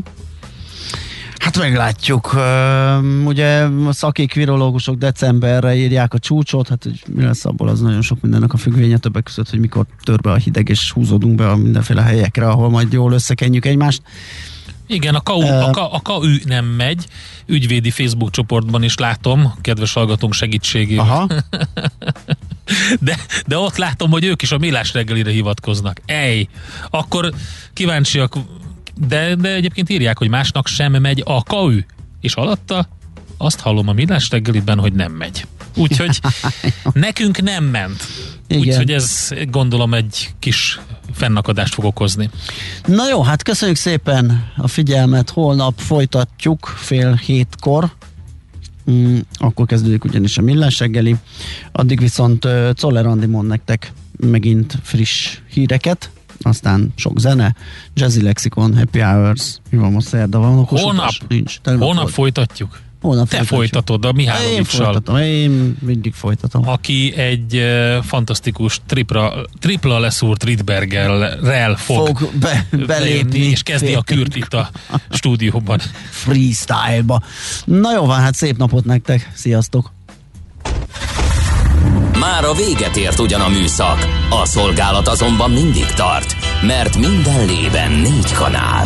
Hát 1.37 1.57
meglátjuk. 1.57 2.35
Ugye 3.25 3.61
a 3.87 3.91
szakik 3.91 4.33
virológusok 4.33 4.95
decemberre 4.95 5.75
írják 5.75 6.13
a 6.13 6.19
csúcsot, 6.19 6.67
hát 6.67 6.83
hogy 6.83 7.03
mi 7.15 7.23
lesz 7.23 7.45
abból, 7.45 7.67
az 7.67 7.81
nagyon 7.81 8.01
sok 8.01 8.21
mindennek 8.21 8.53
a 8.53 8.57
függvénye 8.57 8.97
többek 8.97 9.23
között, 9.23 9.49
hogy 9.49 9.59
mikor 9.59 9.85
tör 10.03 10.19
be 10.19 10.31
a 10.31 10.35
hideg, 10.35 10.69
és 10.69 10.91
húzódunk 10.91 11.35
be 11.35 11.49
a 11.49 11.55
mindenféle 11.55 12.01
helyekre, 12.01 12.47
ahol 12.47 12.69
majd 12.69 12.93
jól 12.93 13.13
összekenjük 13.13 13.65
egymást. 13.65 14.01
Igen, 14.87 15.15
a 15.15 15.19
KU, 15.19 15.41
uh, 15.41 15.67
a, 15.67 15.71
KU, 15.71 15.81
a 15.81 15.99
KU 16.01 16.27
nem 16.43 16.65
megy, 16.65 17.07
ügyvédi 17.45 17.89
Facebook 17.89 18.31
csoportban 18.31 18.83
is 18.83 18.97
látom, 18.97 19.53
kedves 19.61 19.93
hallgatónk 19.93 20.33
segítségével. 20.33 21.05
Aha. 21.05 21.27
De, 22.99 23.17
de 23.45 23.57
ott 23.57 23.77
látom, 23.77 24.11
hogy 24.11 24.23
ők 24.23 24.41
is 24.41 24.51
a 24.51 24.57
millás 24.57 24.93
reggelire 24.93 25.31
hivatkoznak. 25.31 26.01
Ej, 26.05 26.47
akkor 26.89 27.33
kíváncsiak 27.73 28.35
de, 29.07 29.35
de 29.35 29.53
egyébként 29.53 29.89
írják, 29.89 30.17
hogy 30.17 30.29
másnak 30.29 30.67
sem 30.67 30.91
megy 30.91 31.23
a 31.25 31.43
KAÜ, 31.43 31.79
és 32.21 32.33
alatta 32.33 32.87
azt 33.37 33.59
hallom 33.59 33.87
a 33.87 33.93
Millás 33.93 34.29
reggeliben, 34.29 34.79
hogy 34.79 34.93
nem 34.93 35.11
megy. 35.11 35.45
Úgyhogy 35.83 36.19
nekünk 36.93 37.41
nem 37.41 37.63
ment. 37.63 38.03
Úgyhogy 38.49 38.91
ez 38.91 39.29
gondolom 39.49 39.93
egy 39.93 40.33
kis 40.39 40.79
fennakadást 41.13 41.73
fog 41.73 41.85
okozni. 41.85 42.29
Na 42.85 43.09
jó, 43.09 43.21
hát 43.21 43.43
köszönjük 43.43 43.77
szépen 43.77 44.51
a 44.57 44.67
figyelmet. 44.67 45.29
Holnap 45.29 45.79
folytatjuk 45.79 46.73
fél 46.75 47.13
hétkor. 47.13 47.91
Mm, 48.91 49.17
akkor 49.33 49.65
kezdődik 49.65 50.03
ugyanis 50.03 50.37
a 50.37 50.41
millás 50.41 50.79
reggeli. 50.79 51.15
Addig 51.71 51.99
viszont 51.99 52.45
uh, 52.45 52.69
Czoller 52.73 53.05
Andi 53.05 53.25
mond 53.25 53.47
nektek 53.47 53.91
megint 54.19 54.77
friss 54.83 55.37
híreket 55.49 56.09
aztán 56.41 56.93
sok 56.95 57.19
zene, 57.19 57.55
Jazzy 57.93 58.21
Lexicon, 58.21 58.77
Happy 58.77 58.99
Hours, 58.99 59.59
mi 59.69 59.77
van 59.77 59.91
most 59.91 60.07
szerda 60.07 60.39
van? 60.39 60.63
Holnap, 60.63 61.11
nincs. 61.27 61.59
Holnap 61.63 62.09
folytatjuk. 62.09 62.79
Holnap 63.01 63.29
Te 63.29 63.43
folytatod 63.43 64.05
a 64.05 64.11
Mihálovicsal. 64.11 64.57
Én 64.57 64.63
folytatom, 64.63 65.17
én 65.17 65.77
mindig 65.79 66.13
folytatom. 66.13 66.67
Aki 66.67 67.13
egy 67.15 67.55
uh, 67.55 68.03
fantasztikus 68.03 68.81
tripla, 68.85 69.45
tripla 69.59 69.99
leszúrt 69.99 70.43
Rydbergerrel 70.43 71.75
fog, 71.75 72.17
fog 72.17 72.29
be, 72.39 72.67
belépni, 72.87 73.39
és 73.39 73.63
kezdi 73.63 73.93
a 73.93 74.01
kürt 74.01 74.35
itt 74.35 74.53
a 74.53 74.69
stúdióban. 75.09 75.79
Freestyle-ba. 76.09 77.21
Na 77.65 77.93
jó 77.93 78.05
van, 78.05 78.19
hát 78.19 78.35
szép 78.35 78.57
napot 78.57 78.85
nektek, 78.85 79.31
sziasztok! 79.33 79.95
Már 82.19 82.43
a 82.43 82.53
véget 82.53 82.95
ért 82.95 83.19
ugyan 83.19 83.41
a 83.41 83.47
műszak, 83.49 84.07
a 84.29 84.45
szolgálat 84.45 85.07
azonban 85.07 85.51
mindig 85.51 85.85
tart, 85.85 86.35
mert 86.61 86.97
minden 86.97 87.45
lében 87.45 87.91
négy 87.91 88.31
kanál. 88.31 88.85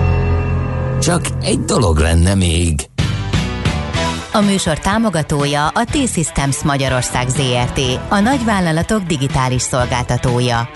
Csak 1.01 1.21
egy 1.41 1.59
dolog 1.59 1.97
lenne 1.97 2.35
még. 2.35 2.79
A 4.33 4.41
műsor 4.41 4.79
támogatója 4.79 5.67
a 5.67 5.83
T-Systems 5.83 6.63
Magyarország 6.63 7.27
ZRT, 7.29 7.79
a 8.09 8.19
nagyvállalatok 8.19 9.03
digitális 9.03 9.61
szolgáltatója. 9.61 10.69